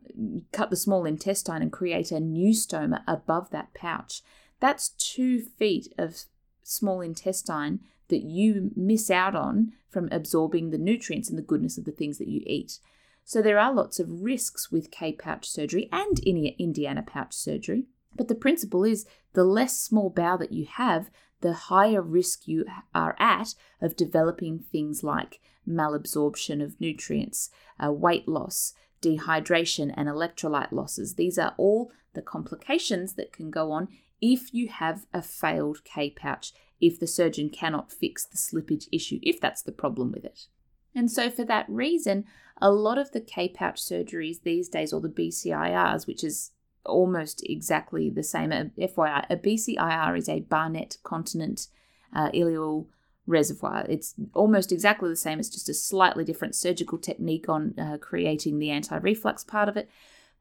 cut 0.51 0.69
the 0.69 0.75
small 0.75 1.05
intestine 1.05 1.61
and 1.61 1.71
create 1.71 2.11
a 2.11 2.19
new 2.19 2.53
stoma 2.53 3.01
above 3.07 3.49
that 3.51 3.73
pouch, 3.73 4.21
that's 4.59 4.89
two 4.89 5.39
feet 5.39 5.93
of 5.97 6.23
small 6.63 7.01
intestine 7.01 7.81
that 8.13 8.21
you 8.21 8.69
miss 8.75 9.09
out 9.09 9.35
on 9.35 9.73
from 9.89 10.07
absorbing 10.11 10.69
the 10.69 10.77
nutrients 10.77 11.29
and 11.29 11.37
the 11.37 11.41
goodness 11.43 11.79
of 11.79 11.85
the 11.85 11.91
things 11.91 12.19
that 12.19 12.27
you 12.27 12.43
eat. 12.45 12.77
So 13.25 13.41
there 13.41 13.57
are 13.57 13.73
lots 13.73 13.99
of 13.99 14.21
risks 14.21 14.71
with 14.71 14.91
K 14.91 15.13
pouch 15.13 15.49
surgery 15.49 15.89
and 15.91 16.19
Indiana 16.19 17.01
pouch 17.01 17.33
surgery. 17.33 17.85
But 18.15 18.27
the 18.27 18.35
principle 18.35 18.83
is 18.83 19.07
the 19.33 19.43
less 19.43 19.79
small 19.79 20.11
bowel 20.11 20.37
that 20.37 20.51
you 20.51 20.67
have, 20.69 21.09
the 21.41 21.53
higher 21.53 22.01
risk 22.01 22.47
you 22.47 22.65
are 22.93 23.15
at 23.17 23.55
of 23.81 23.95
developing 23.95 24.59
things 24.59 25.03
like 25.03 25.39
malabsorption 25.67 26.63
of 26.63 26.79
nutrients, 26.79 27.49
uh, 27.83 27.91
weight 27.91 28.27
loss, 28.27 28.73
dehydration, 29.01 29.91
and 29.97 30.07
electrolyte 30.07 30.71
losses. 30.71 31.15
These 31.15 31.39
are 31.39 31.55
all 31.57 31.91
the 32.13 32.21
complications 32.21 33.15
that 33.15 33.33
can 33.33 33.49
go 33.49 33.71
on 33.71 33.87
if 34.21 34.53
you 34.53 34.69
have 34.69 35.05
a 35.13 35.21
failed 35.21 35.83
K 35.83 36.09
pouch, 36.09 36.53
if 36.83 36.99
the 36.99 37.07
surgeon 37.07 37.49
cannot 37.49 37.93
fix 37.93 38.25
the 38.25 38.37
slippage 38.37 38.87
issue, 38.91 39.19
if 39.23 39.39
that's 39.39 39.61
the 39.61 39.71
problem 39.71 40.11
with 40.11 40.25
it. 40.25 40.47
And 40.93 41.09
so, 41.09 41.29
for 41.29 41.45
that 41.45 41.65
reason, 41.69 42.25
a 42.61 42.71
lot 42.71 42.97
of 42.97 43.11
the 43.11 43.21
K 43.21 43.47
pouch 43.47 43.81
surgeries 43.81 44.43
these 44.43 44.67
days, 44.67 44.91
or 44.91 44.99
the 44.99 45.09
BCIRs, 45.09 46.05
which 46.05 46.23
is 46.25 46.51
almost 46.85 47.41
exactly 47.49 48.09
the 48.09 48.21
same, 48.21 48.51
a, 48.51 48.65
FYI, 48.77 49.25
a 49.29 49.37
BCIR 49.37 50.17
is 50.17 50.27
a 50.27 50.41
Barnett 50.41 50.97
continent 51.03 51.67
uh, 52.13 52.29
ileal 52.31 52.87
reservoir. 53.25 53.85
It's 53.87 54.13
almost 54.33 54.73
exactly 54.73 55.09
the 55.09 55.15
same, 55.15 55.39
it's 55.39 55.49
just 55.49 55.69
a 55.69 55.73
slightly 55.73 56.25
different 56.25 56.53
surgical 56.53 56.97
technique 56.97 57.47
on 57.47 57.73
uh, 57.79 57.97
creating 57.97 58.59
the 58.59 58.69
anti 58.69 58.97
reflux 58.97 59.45
part 59.45 59.69
of 59.69 59.77
it. 59.77 59.89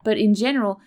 But 0.05 0.19
in 0.19 0.35
general, 0.35 0.81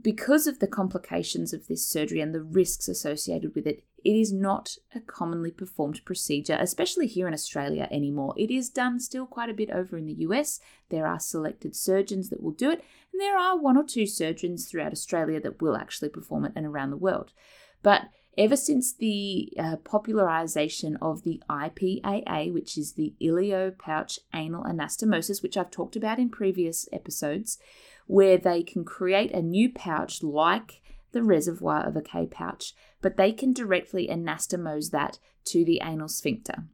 because 0.00 0.46
of 0.46 0.58
the 0.58 0.66
complications 0.66 1.52
of 1.52 1.66
this 1.66 1.86
surgery 1.86 2.20
and 2.20 2.34
the 2.34 2.42
risks 2.42 2.88
associated 2.88 3.54
with 3.54 3.66
it, 3.66 3.84
it 4.06 4.14
is 4.14 4.32
not 4.32 4.76
a 4.94 5.00
commonly 5.00 5.50
performed 5.50 6.04
procedure, 6.04 6.56
especially 6.60 7.08
here 7.08 7.26
in 7.26 7.34
Australia 7.34 7.88
anymore. 7.90 8.34
It 8.36 8.52
is 8.52 8.68
done 8.68 9.00
still 9.00 9.26
quite 9.26 9.50
a 9.50 9.54
bit 9.54 9.68
over 9.68 9.96
in 9.96 10.06
the 10.06 10.20
US. 10.28 10.60
There 10.90 11.08
are 11.08 11.18
selected 11.18 11.74
surgeons 11.74 12.30
that 12.30 12.40
will 12.40 12.52
do 12.52 12.70
it, 12.70 12.84
and 13.12 13.20
there 13.20 13.36
are 13.36 13.58
one 13.58 13.76
or 13.76 13.82
two 13.82 14.06
surgeons 14.06 14.66
throughout 14.66 14.92
Australia 14.92 15.40
that 15.40 15.60
will 15.60 15.76
actually 15.76 16.10
perform 16.10 16.44
it 16.44 16.52
and 16.54 16.64
around 16.64 16.90
the 16.90 16.96
world. 16.96 17.32
But 17.82 18.02
ever 18.38 18.54
since 18.54 18.94
the 18.94 19.52
uh, 19.58 19.76
popularization 19.78 20.96
of 21.02 21.24
the 21.24 21.42
IPAA, 21.50 22.52
which 22.52 22.78
is 22.78 22.92
the 22.92 23.12
ileal 23.20 23.76
pouch 23.76 24.20
anal 24.32 24.62
anastomosis, 24.62 25.42
which 25.42 25.56
I've 25.56 25.72
talked 25.72 25.96
about 25.96 26.20
in 26.20 26.28
previous 26.28 26.88
episodes, 26.92 27.58
where 28.06 28.38
they 28.38 28.62
can 28.62 28.84
create 28.84 29.32
a 29.32 29.42
new 29.42 29.68
pouch 29.68 30.22
like 30.22 30.80
the 31.16 31.24
reservoir 31.24 31.82
of 31.86 31.96
a 31.96 32.02
K 32.02 32.26
pouch, 32.26 32.74
but 33.00 33.16
they 33.16 33.32
can 33.32 33.54
directly 33.54 34.06
anastomose 34.06 34.90
that 34.90 35.18
to 35.46 35.64
the 35.64 35.80
anal 35.82 36.08
sphincter. 36.08 36.64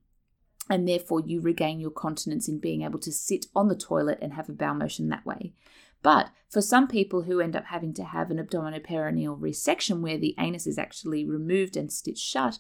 And 0.68 0.88
therefore, 0.88 1.20
you 1.20 1.40
regain 1.40 1.78
your 1.78 1.92
continence 1.92 2.48
in 2.48 2.58
being 2.58 2.82
able 2.82 2.98
to 2.98 3.12
sit 3.12 3.46
on 3.54 3.68
the 3.68 3.76
toilet 3.76 4.18
and 4.20 4.32
have 4.32 4.48
a 4.48 4.52
bowel 4.52 4.74
motion 4.74 5.10
that 5.10 5.24
way. 5.24 5.54
But 6.02 6.30
for 6.48 6.60
some 6.60 6.88
people 6.88 7.22
who 7.22 7.38
end 7.38 7.54
up 7.54 7.66
having 7.66 7.94
to 7.94 8.02
have 8.02 8.32
an 8.32 8.38
abdominoperineal 8.38 9.38
resection 9.38 10.00
where 10.00 10.18
the 10.18 10.34
anus 10.40 10.66
is 10.66 10.76
actually 10.76 11.24
removed 11.24 11.76
and 11.76 11.92
stitched 11.92 12.26
shut, 12.26 12.58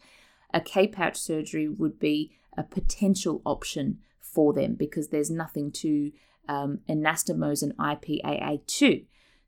a 0.54 0.60
K 0.60 0.86
pouch 0.86 1.16
surgery 1.16 1.68
would 1.68 1.98
be 1.98 2.30
a 2.56 2.62
potential 2.62 3.42
option 3.44 3.98
for 4.20 4.52
them 4.52 4.76
because 4.76 5.08
there's 5.08 5.32
nothing 5.32 5.72
to 5.72 6.12
um, 6.48 6.78
anastomose 6.88 7.64
an 7.64 7.72
IPAA 7.72 8.64
to. 8.66 9.02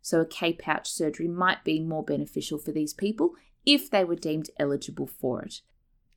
So 0.05 0.21
a 0.21 0.27
K 0.27 0.53
pouch 0.53 0.93
surgery 0.93 1.29
might 1.29 1.64
be 1.64 1.81
more 1.81 2.05
beneficial 2.05 2.59
for 2.59 2.73
these 2.73 2.93
people 2.93 3.33
if 3.64 3.90
they 3.90 4.05
were 4.05 4.14
deemed 4.17 4.51
eligible 4.59 5.07
for 5.07 5.40
it. 5.40 5.62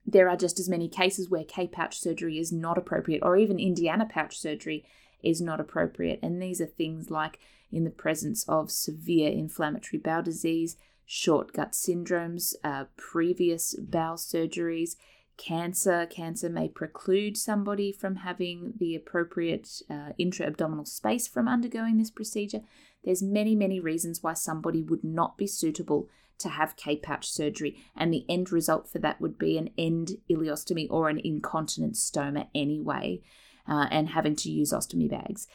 There 0.06 0.28
are 0.28 0.36
just 0.36 0.60
as 0.60 0.68
many 0.68 0.90
cases 0.90 1.30
where 1.30 1.46
K 1.46 1.68
pouch 1.68 1.98
surgery 1.98 2.38
is 2.38 2.52
not 2.52 2.78
appropriate, 2.78 3.24
or 3.24 3.38
even 3.38 3.60
Indiana 3.60 4.06
pouch 4.06 4.38
surgery 4.38 4.86
is 5.24 5.40
not 5.40 5.62
appropriate. 5.62 6.20
And 6.22 6.42
these 6.42 6.60
are 6.60 6.66
things 6.66 7.10
like 7.10 7.40
in 7.72 7.86
the 7.86 7.90
presence 7.90 8.44
of 8.50 8.72
severe 8.72 9.32
inflammatory 9.32 10.02
bowel 10.02 10.22
disease, 10.22 10.76
short 11.06 11.54
gut 11.54 11.72
syndromes, 11.72 12.56
uh, 12.66 12.86
previous 12.98 13.74
bowel 13.80 14.18
surgeries, 14.18 14.98
cancer. 15.38 16.06
Cancer 16.10 16.50
may 16.50 16.68
preclude 16.68 17.38
somebody 17.38 17.94
from 17.94 18.18
having 18.18 18.74
the 18.80 18.96
appropriate 18.96 19.82
uh, 19.90 20.10
intra-abdominal 20.18 20.86
space 20.86 21.26
from 21.26 21.48
undergoing 21.48 21.98
this 21.98 22.12
procedure. 22.12 22.64
There's 23.08 23.24
many, 23.24 23.56
many 23.56 23.80
reasons 23.80 24.22
why 24.22 24.34
somebody 24.34 24.84
would 24.84 25.02
not 25.02 25.38
be 25.38 25.48
suitable 25.48 26.10
to 26.40 26.50
have 26.50 26.76
K 26.76 26.98
pouch 26.98 27.32
surgery, 27.32 27.78
and 27.96 28.14
the 28.14 28.26
end 28.28 28.52
result 28.52 28.90
for 28.90 29.00
that 29.00 29.22
would 29.22 29.40
be 29.40 29.58
an 29.58 29.70
end 29.78 30.18
ileostomy 30.30 30.88
or 30.90 31.08
an 31.08 31.22
incontinence 31.24 32.12
stoma 32.12 32.50
anyway, 32.54 33.22
uh, 33.66 33.88
and 33.92 34.10
having 34.10 34.36
to 34.36 34.52
use 34.52 34.74
ostomy 34.74 35.10
bags. 35.10 35.48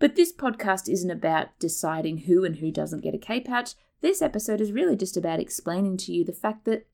But 0.00 0.16
this 0.16 0.32
podcast 0.32 0.88
isn't 0.88 1.12
about 1.12 1.56
deciding 1.60 2.18
who 2.22 2.44
and 2.44 2.56
who 2.56 2.72
doesn't 2.72 3.04
get 3.04 3.14
a 3.14 3.18
K 3.18 3.38
pouch. 3.38 3.74
This 4.00 4.20
episode 4.20 4.60
is 4.60 4.72
really 4.72 4.96
just 4.96 5.16
about 5.16 5.38
explaining 5.38 5.98
to 5.98 6.12
you 6.12 6.24
the 6.24 6.32
fact 6.32 6.64
that 6.64 6.88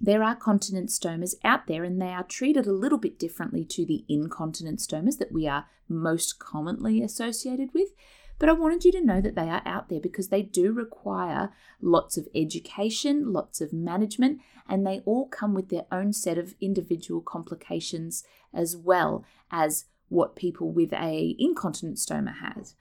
there 0.00 0.22
are 0.22 0.36
continence 0.36 0.96
stomas 0.96 1.34
out 1.42 1.66
there 1.66 1.82
and 1.82 2.00
they 2.00 2.10
are 2.10 2.22
treated 2.22 2.68
a 2.68 2.72
little 2.72 2.96
bit 2.96 3.18
differently 3.18 3.64
to 3.64 3.84
the 3.84 4.04
incontinent 4.08 4.78
stomas 4.78 5.18
that 5.18 5.32
we 5.32 5.48
are 5.48 5.66
most 5.88 6.38
commonly 6.38 7.02
associated 7.02 7.70
with. 7.74 7.88
But 8.38 8.48
I 8.48 8.52
wanted 8.52 8.84
you 8.84 8.92
to 8.92 9.04
know 9.04 9.20
that 9.20 9.34
they 9.34 9.48
are 9.48 9.62
out 9.66 9.88
there 9.88 10.00
because 10.00 10.28
they 10.28 10.42
do 10.42 10.72
require 10.72 11.50
lots 11.80 12.16
of 12.16 12.28
education, 12.34 13.32
lots 13.32 13.60
of 13.60 13.72
management, 13.72 14.40
and 14.68 14.86
they 14.86 15.00
all 15.00 15.26
come 15.26 15.54
with 15.54 15.70
their 15.70 15.86
own 15.90 16.12
set 16.12 16.38
of 16.38 16.54
individual 16.60 17.20
complications 17.20 18.22
as 18.54 18.76
well 18.76 19.24
as 19.50 19.86
what 20.08 20.36
people 20.36 20.70
with 20.70 20.92
a 20.92 21.34
incontinent 21.38 21.96
stoma 21.96 22.36
has. 22.38 22.74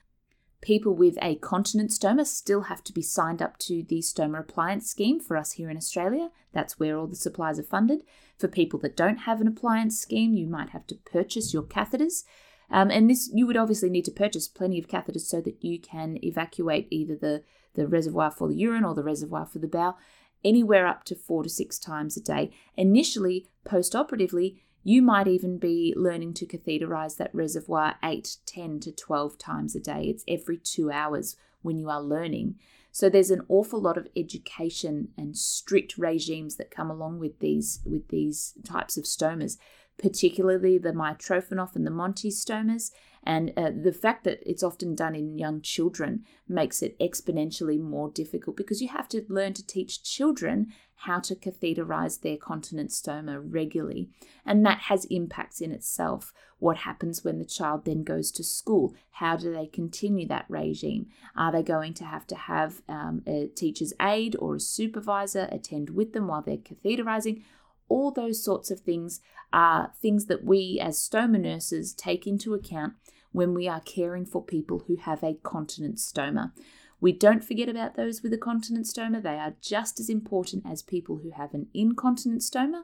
People 0.62 0.96
with 0.96 1.18
a 1.22 1.36
continent 1.36 1.92
stoma 1.92 2.26
still 2.26 2.62
have 2.62 2.84
to 2.84 2.94
be 2.94 3.02
signed 3.02 3.42
up 3.42 3.58
to 3.60 3.84
the 3.84 4.00
stoma 4.00 4.40
appliance 4.40 4.90
scheme 4.90 5.20
for 5.20 5.38
us 5.38 5.54
here 5.54 5.70
in 5.70 5.78
Australia. 5.78 6.30
That's 6.52 6.80
where 6.80 6.98
all 6.98 7.08
the 7.08 7.16
supplies 7.16 7.60
are 7.60 7.64
funded. 7.64 8.02
For 8.38 8.48
people 8.48 8.80
that 8.80 8.98
don't 8.98 9.18
have 9.18 9.40
an 9.40 9.48
appliance 9.48 10.00
scheme, 10.00 10.34
you 10.34 10.48
might 10.48 10.70
have 10.70 10.88
to 10.88 10.96
purchase 10.96 11.54
your 11.54 11.64
catheters. 11.64 12.24
Um, 12.70 12.92
and 12.92 13.10
this 13.10 13.30
you 13.34 13.48
would 13.48 13.58
obviously 13.58 13.90
need 13.90 14.06
to 14.06 14.12
purchase 14.12 14.48
plenty 14.48 14.78
of 14.80 14.88
catheters 14.88 15.22
so 15.22 15.42
that 15.42 15.64
you 15.64 15.80
can 15.80 16.20
evacuate 16.24 16.88
either 16.90 17.16
the, 17.16 17.44
the 17.76 17.88
reservoir 17.88 18.32
for 18.32 18.48
the 18.48 18.56
urine 18.56 18.84
or 18.84 18.94
the 18.94 19.04
reservoir 19.04 19.46
for 19.46 19.60
the 19.60 19.68
bowel 19.68 19.98
anywhere 20.44 20.86
up 20.86 21.04
to 21.06 21.16
four 21.16 21.44
to 21.44 21.50
six 21.50 21.80
times 21.80 22.18
a 22.18 22.22
day. 22.22 22.52
Initially, 22.76 23.48
post 23.64 23.96
operatively, 23.96 24.62
you 24.84 25.02
might 25.02 25.28
even 25.28 25.58
be 25.58 25.94
learning 25.98 26.34
to 26.36 26.46
catheterize 26.46 27.18
that 27.18 27.34
reservoir 27.34 27.96
8, 28.04 28.38
10 28.46 28.80
to 28.82 28.92
12 28.92 29.38
times 29.38 29.76
a 29.76 29.80
day. 29.80 30.04
It's 30.04 30.24
every 30.28 30.58
two 30.58 30.92
hours 30.92 31.36
when 31.62 31.78
you 31.78 31.90
are 31.90 32.02
learning. 32.02 32.56
So 32.92 33.10
there's 33.10 33.32
an 33.32 33.46
awful 33.50 33.82
lot 33.82 33.98
of 33.98 34.08
education 34.16 35.10
and 35.18 35.38
strict 35.38 35.98
regimes 35.98 36.56
that 36.56 36.72
come 36.72 36.90
along 36.90 37.20
with 37.20 37.40
these 37.40 37.82
with 37.86 38.08
these 38.08 38.54
types 38.64 38.98
of 38.98 39.04
stomas 39.04 39.58
particularly 39.98 40.78
the 40.78 40.92
Mitrofanoff 40.92 41.76
and 41.76 41.86
the 41.86 41.92
Monti 41.92 42.30
stomas. 42.30 42.92
And 43.24 43.52
uh, 43.58 43.72
the 43.76 43.92
fact 43.92 44.24
that 44.24 44.40
it's 44.46 44.64
often 44.64 44.96
done 44.96 45.14
in 45.16 45.38
young 45.38 45.62
children 45.62 46.24
makes 46.48 46.82
it 46.82 46.98
exponentially 47.00 47.80
more 47.80 48.10
difficult 48.10 48.56
because 48.56 48.82
you 48.82 48.88
have 48.88 49.10
to 49.10 49.26
learn 49.28 49.54
to 49.56 49.66
teach 49.66 50.04
children 50.04 50.72
how 51.02 51.20
to 51.20 51.36
catheterize 51.36 52.22
their 52.22 52.38
continent 52.38 52.90
stoma 52.90 53.42
regularly. 53.44 54.10
And 54.46 54.66
that 54.66 54.80
has 54.82 55.06
impacts 55.06 55.62
in 55.62 55.72
itself. 55.72 56.34
What 56.60 56.78
happens 56.78 57.24
when 57.24 57.38
the 57.38 57.46
child 57.46 57.86
then 57.86 58.04
goes 58.04 58.32
to 58.32 58.44
school? 58.44 58.96
How 59.12 59.36
do 59.36 59.54
they 59.54 59.68
continue 59.68 60.28
that 60.28 60.46
regime? 60.48 61.08
Are 61.36 61.52
they 61.52 61.64
going 61.64 61.94
to 61.96 62.06
have 62.06 62.26
to 62.28 62.36
have 62.36 62.82
um, 62.88 63.22
a 63.28 63.48
teacher's 63.48 63.94
aide 64.02 64.36
or 64.40 64.56
a 64.56 64.60
supervisor 64.60 65.48
attend 65.52 65.92
with 65.92 66.14
them 66.14 66.28
while 66.28 66.42
they're 66.42 66.58
catheterizing? 66.58 67.44
All 67.90 68.12
those 68.12 68.44
sorts 68.44 68.72
of 68.72 68.82
things 68.82 69.22
are 69.54 69.92
things 70.02 70.26
that 70.26 70.44
we 70.44 70.80
as 70.82 70.98
stoma 70.98 71.40
nurses 71.40 71.94
take 71.94 72.28
into 72.28 72.54
account 72.54 72.94
when 73.32 73.54
we 73.54 73.68
are 73.68 73.82
caring 73.82 74.26
for 74.26 74.44
people 74.44 74.84
who 74.88 74.96
have 74.98 75.24
a 75.24 75.36
continent 75.44 75.98
stoma. 75.98 76.52
We 77.00 77.12
don't 77.12 77.44
forget 77.44 77.70
about 77.70 77.96
those 77.96 78.24
with 78.24 78.34
a 78.34 78.38
continent 78.38 78.88
stoma. 78.88 79.22
They 79.22 79.38
are 79.38 79.54
just 79.62 80.00
as 80.00 80.10
important 80.10 80.66
as 80.66 80.82
people 80.82 81.18
who 81.18 81.30
have 81.30 81.54
an 81.54 81.68
incontinent 81.74 82.42
stoma. 82.42 82.84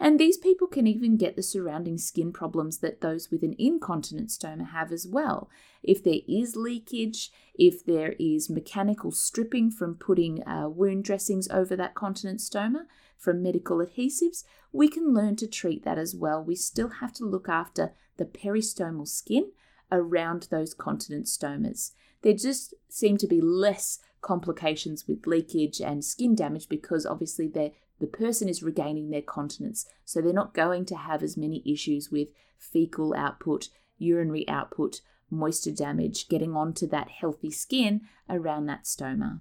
And 0.00 0.18
these 0.18 0.36
people 0.36 0.66
can 0.66 0.88
even 0.88 1.16
get 1.16 1.36
the 1.36 1.44
surrounding 1.44 1.96
skin 1.96 2.32
problems 2.32 2.78
that 2.78 3.02
those 3.02 3.30
with 3.30 3.44
an 3.44 3.54
incontinent 3.58 4.30
stoma 4.30 4.70
have 4.70 4.90
as 4.90 5.06
well. 5.06 5.48
If 5.80 6.02
there 6.02 6.20
is 6.26 6.56
leakage, 6.56 7.30
if 7.54 7.84
there 7.84 8.16
is 8.18 8.50
mechanical 8.50 9.12
stripping 9.12 9.70
from 9.70 9.94
putting 9.94 10.42
uh, 10.42 10.68
wound 10.68 11.04
dressings 11.04 11.46
over 11.48 11.76
that 11.76 11.94
continent 11.94 12.40
stoma, 12.40 12.86
from 13.22 13.40
medical 13.40 13.78
adhesives, 13.78 14.42
we 14.72 14.88
can 14.88 15.14
learn 15.14 15.36
to 15.36 15.46
treat 15.46 15.84
that 15.84 15.96
as 15.96 16.12
well. 16.12 16.42
We 16.42 16.56
still 16.56 16.88
have 16.88 17.12
to 17.14 17.24
look 17.24 17.48
after 17.48 17.92
the 18.16 18.24
peristomal 18.24 19.06
skin 19.06 19.52
around 19.92 20.48
those 20.50 20.74
continent 20.74 21.26
stomas. 21.26 21.92
There 22.22 22.34
just 22.34 22.74
seem 22.88 23.16
to 23.18 23.28
be 23.28 23.40
less 23.40 24.00
complications 24.22 25.06
with 25.06 25.26
leakage 25.26 25.80
and 25.80 26.04
skin 26.04 26.34
damage 26.34 26.68
because 26.68 27.06
obviously 27.06 27.46
the 27.46 27.72
person 28.08 28.48
is 28.48 28.60
regaining 28.60 29.10
their 29.10 29.22
continence. 29.22 29.86
So 30.04 30.20
they're 30.20 30.32
not 30.32 30.52
going 30.52 30.84
to 30.86 30.96
have 30.96 31.22
as 31.22 31.36
many 31.36 31.62
issues 31.64 32.10
with 32.10 32.28
fecal 32.58 33.14
output, 33.14 33.68
urinary 33.98 34.48
output, 34.48 35.00
moisture 35.30 35.70
damage, 35.70 36.28
getting 36.28 36.56
onto 36.56 36.88
that 36.88 37.08
healthy 37.08 37.52
skin 37.52 38.00
around 38.28 38.66
that 38.66 38.82
stoma. 38.82 39.40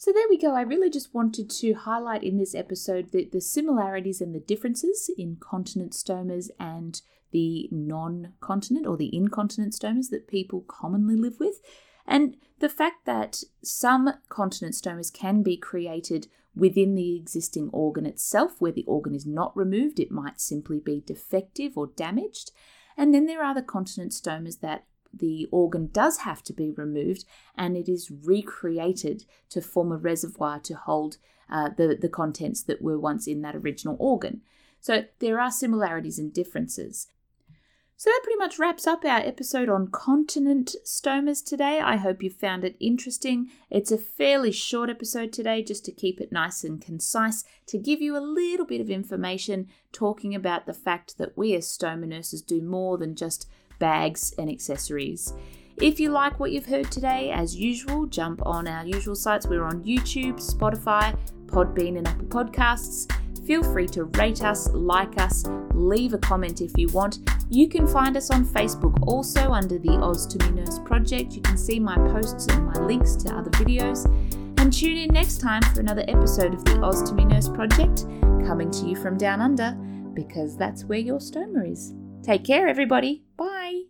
So 0.00 0.12
there 0.12 0.28
we 0.30 0.38
go. 0.38 0.54
I 0.54 0.60
really 0.60 0.90
just 0.90 1.12
wanted 1.12 1.50
to 1.50 1.72
highlight 1.72 2.22
in 2.22 2.38
this 2.38 2.54
episode 2.54 3.10
the, 3.10 3.28
the 3.32 3.40
similarities 3.40 4.20
and 4.20 4.32
the 4.32 4.38
differences 4.38 5.10
in 5.18 5.38
continent 5.40 5.90
stomas 5.90 6.50
and 6.60 7.02
the 7.32 7.68
non 7.72 8.34
continent 8.40 8.86
or 8.86 8.96
the 8.96 9.14
incontinent 9.14 9.72
stomas 9.72 10.10
that 10.10 10.28
people 10.28 10.60
commonly 10.68 11.16
live 11.16 11.40
with. 11.40 11.60
And 12.06 12.36
the 12.60 12.68
fact 12.68 13.06
that 13.06 13.42
some 13.64 14.08
continent 14.28 14.76
stomas 14.76 15.12
can 15.12 15.42
be 15.42 15.56
created 15.56 16.28
within 16.54 16.94
the 16.94 17.16
existing 17.16 17.68
organ 17.72 18.06
itself, 18.06 18.60
where 18.60 18.72
the 18.72 18.84
organ 18.84 19.16
is 19.16 19.26
not 19.26 19.56
removed, 19.56 19.98
it 19.98 20.12
might 20.12 20.40
simply 20.40 20.78
be 20.78 21.02
defective 21.04 21.76
or 21.76 21.88
damaged. 21.88 22.52
And 22.96 23.12
then 23.12 23.26
there 23.26 23.42
are 23.42 23.54
the 23.54 23.62
continent 23.62 24.12
stomas 24.12 24.60
that 24.60 24.84
the 25.12 25.48
organ 25.50 25.88
does 25.92 26.18
have 26.18 26.42
to 26.44 26.52
be 26.52 26.70
removed 26.70 27.24
and 27.56 27.76
it 27.76 27.88
is 27.88 28.10
recreated 28.10 29.24
to 29.50 29.60
form 29.60 29.92
a 29.92 29.96
reservoir 29.96 30.58
to 30.60 30.74
hold 30.74 31.16
uh, 31.50 31.70
the, 31.76 31.96
the 32.00 32.08
contents 32.08 32.62
that 32.62 32.82
were 32.82 32.98
once 32.98 33.26
in 33.26 33.42
that 33.42 33.56
original 33.56 33.96
organ. 33.98 34.42
So 34.80 35.04
there 35.18 35.40
are 35.40 35.50
similarities 35.50 36.18
and 36.18 36.32
differences. 36.32 37.08
So 38.00 38.10
that 38.10 38.20
pretty 38.22 38.38
much 38.38 38.60
wraps 38.60 38.86
up 38.86 39.04
our 39.04 39.18
episode 39.18 39.68
on 39.68 39.88
continent 39.88 40.76
stomas 40.84 41.44
today. 41.44 41.80
I 41.80 41.96
hope 41.96 42.22
you 42.22 42.30
found 42.30 42.62
it 42.62 42.76
interesting. 42.78 43.50
It's 43.70 43.90
a 43.90 43.98
fairly 43.98 44.52
short 44.52 44.88
episode 44.88 45.32
today, 45.32 45.64
just 45.64 45.84
to 45.86 45.90
keep 45.90 46.20
it 46.20 46.30
nice 46.30 46.62
and 46.62 46.80
concise, 46.80 47.42
to 47.66 47.76
give 47.76 48.00
you 48.00 48.16
a 48.16 48.20
little 48.20 48.66
bit 48.66 48.80
of 48.80 48.88
information 48.88 49.66
talking 49.90 50.32
about 50.32 50.66
the 50.66 50.72
fact 50.72 51.18
that 51.18 51.36
we 51.36 51.56
as 51.56 51.66
stoma 51.66 52.06
nurses 52.06 52.40
do 52.40 52.62
more 52.62 52.98
than 52.98 53.16
just 53.16 53.50
bags, 53.78 54.34
and 54.38 54.50
accessories. 54.50 55.34
If 55.80 56.00
you 56.00 56.10
like 56.10 56.40
what 56.40 56.50
you've 56.50 56.66
heard 56.66 56.90
today, 56.90 57.30
as 57.30 57.54
usual, 57.54 58.06
jump 58.06 58.44
on 58.44 58.66
our 58.66 58.84
usual 58.84 59.14
sites. 59.14 59.46
We're 59.46 59.64
on 59.64 59.84
YouTube, 59.84 60.34
Spotify, 60.34 61.16
Podbean, 61.46 61.98
and 61.98 62.08
Apple 62.08 62.26
Podcasts. 62.26 63.10
Feel 63.46 63.62
free 63.62 63.86
to 63.88 64.04
rate 64.04 64.42
us, 64.42 64.68
like 64.70 65.18
us, 65.20 65.44
leave 65.72 66.14
a 66.14 66.18
comment 66.18 66.60
if 66.60 66.76
you 66.76 66.88
want. 66.88 67.20
You 67.48 67.68
can 67.68 67.86
find 67.86 68.16
us 68.16 68.30
on 68.30 68.44
Facebook 68.44 69.06
also 69.06 69.52
under 69.52 69.78
the 69.78 69.88
Ostomy 69.88 70.52
Nurse 70.52 70.80
Project. 70.80 71.32
You 71.34 71.40
can 71.40 71.56
see 71.56 71.80
my 71.80 71.94
posts 72.12 72.46
and 72.48 72.66
my 72.66 72.80
links 72.80 73.16
to 73.16 73.34
other 73.34 73.50
videos. 73.52 74.04
And 74.60 74.72
tune 74.72 74.98
in 74.98 75.10
next 75.14 75.40
time 75.40 75.62
for 75.62 75.80
another 75.80 76.04
episode 76.08 76.52
of 76.52 76.64
the 76.64 76.72
Ostomy 76.72 77.26
Nurse 77.26 77.48
Project, 77.48 78.02
coming 78.46 78.70
to 78.72 78.86
you 78.86 78.96
from 78.96 79.16
down 79.16 79.40
under, 79.40 79.72
because 80.12 80.56
that's 80.56 80.84
where 80.84 80.98
your 80.98 81.20
stoma 81.20 81.70
is. 81.70 81.94
Take 82.28 82.44
care, 82.44 82.68
everybody. 82.68 83.22
Bye. 83.38 83.84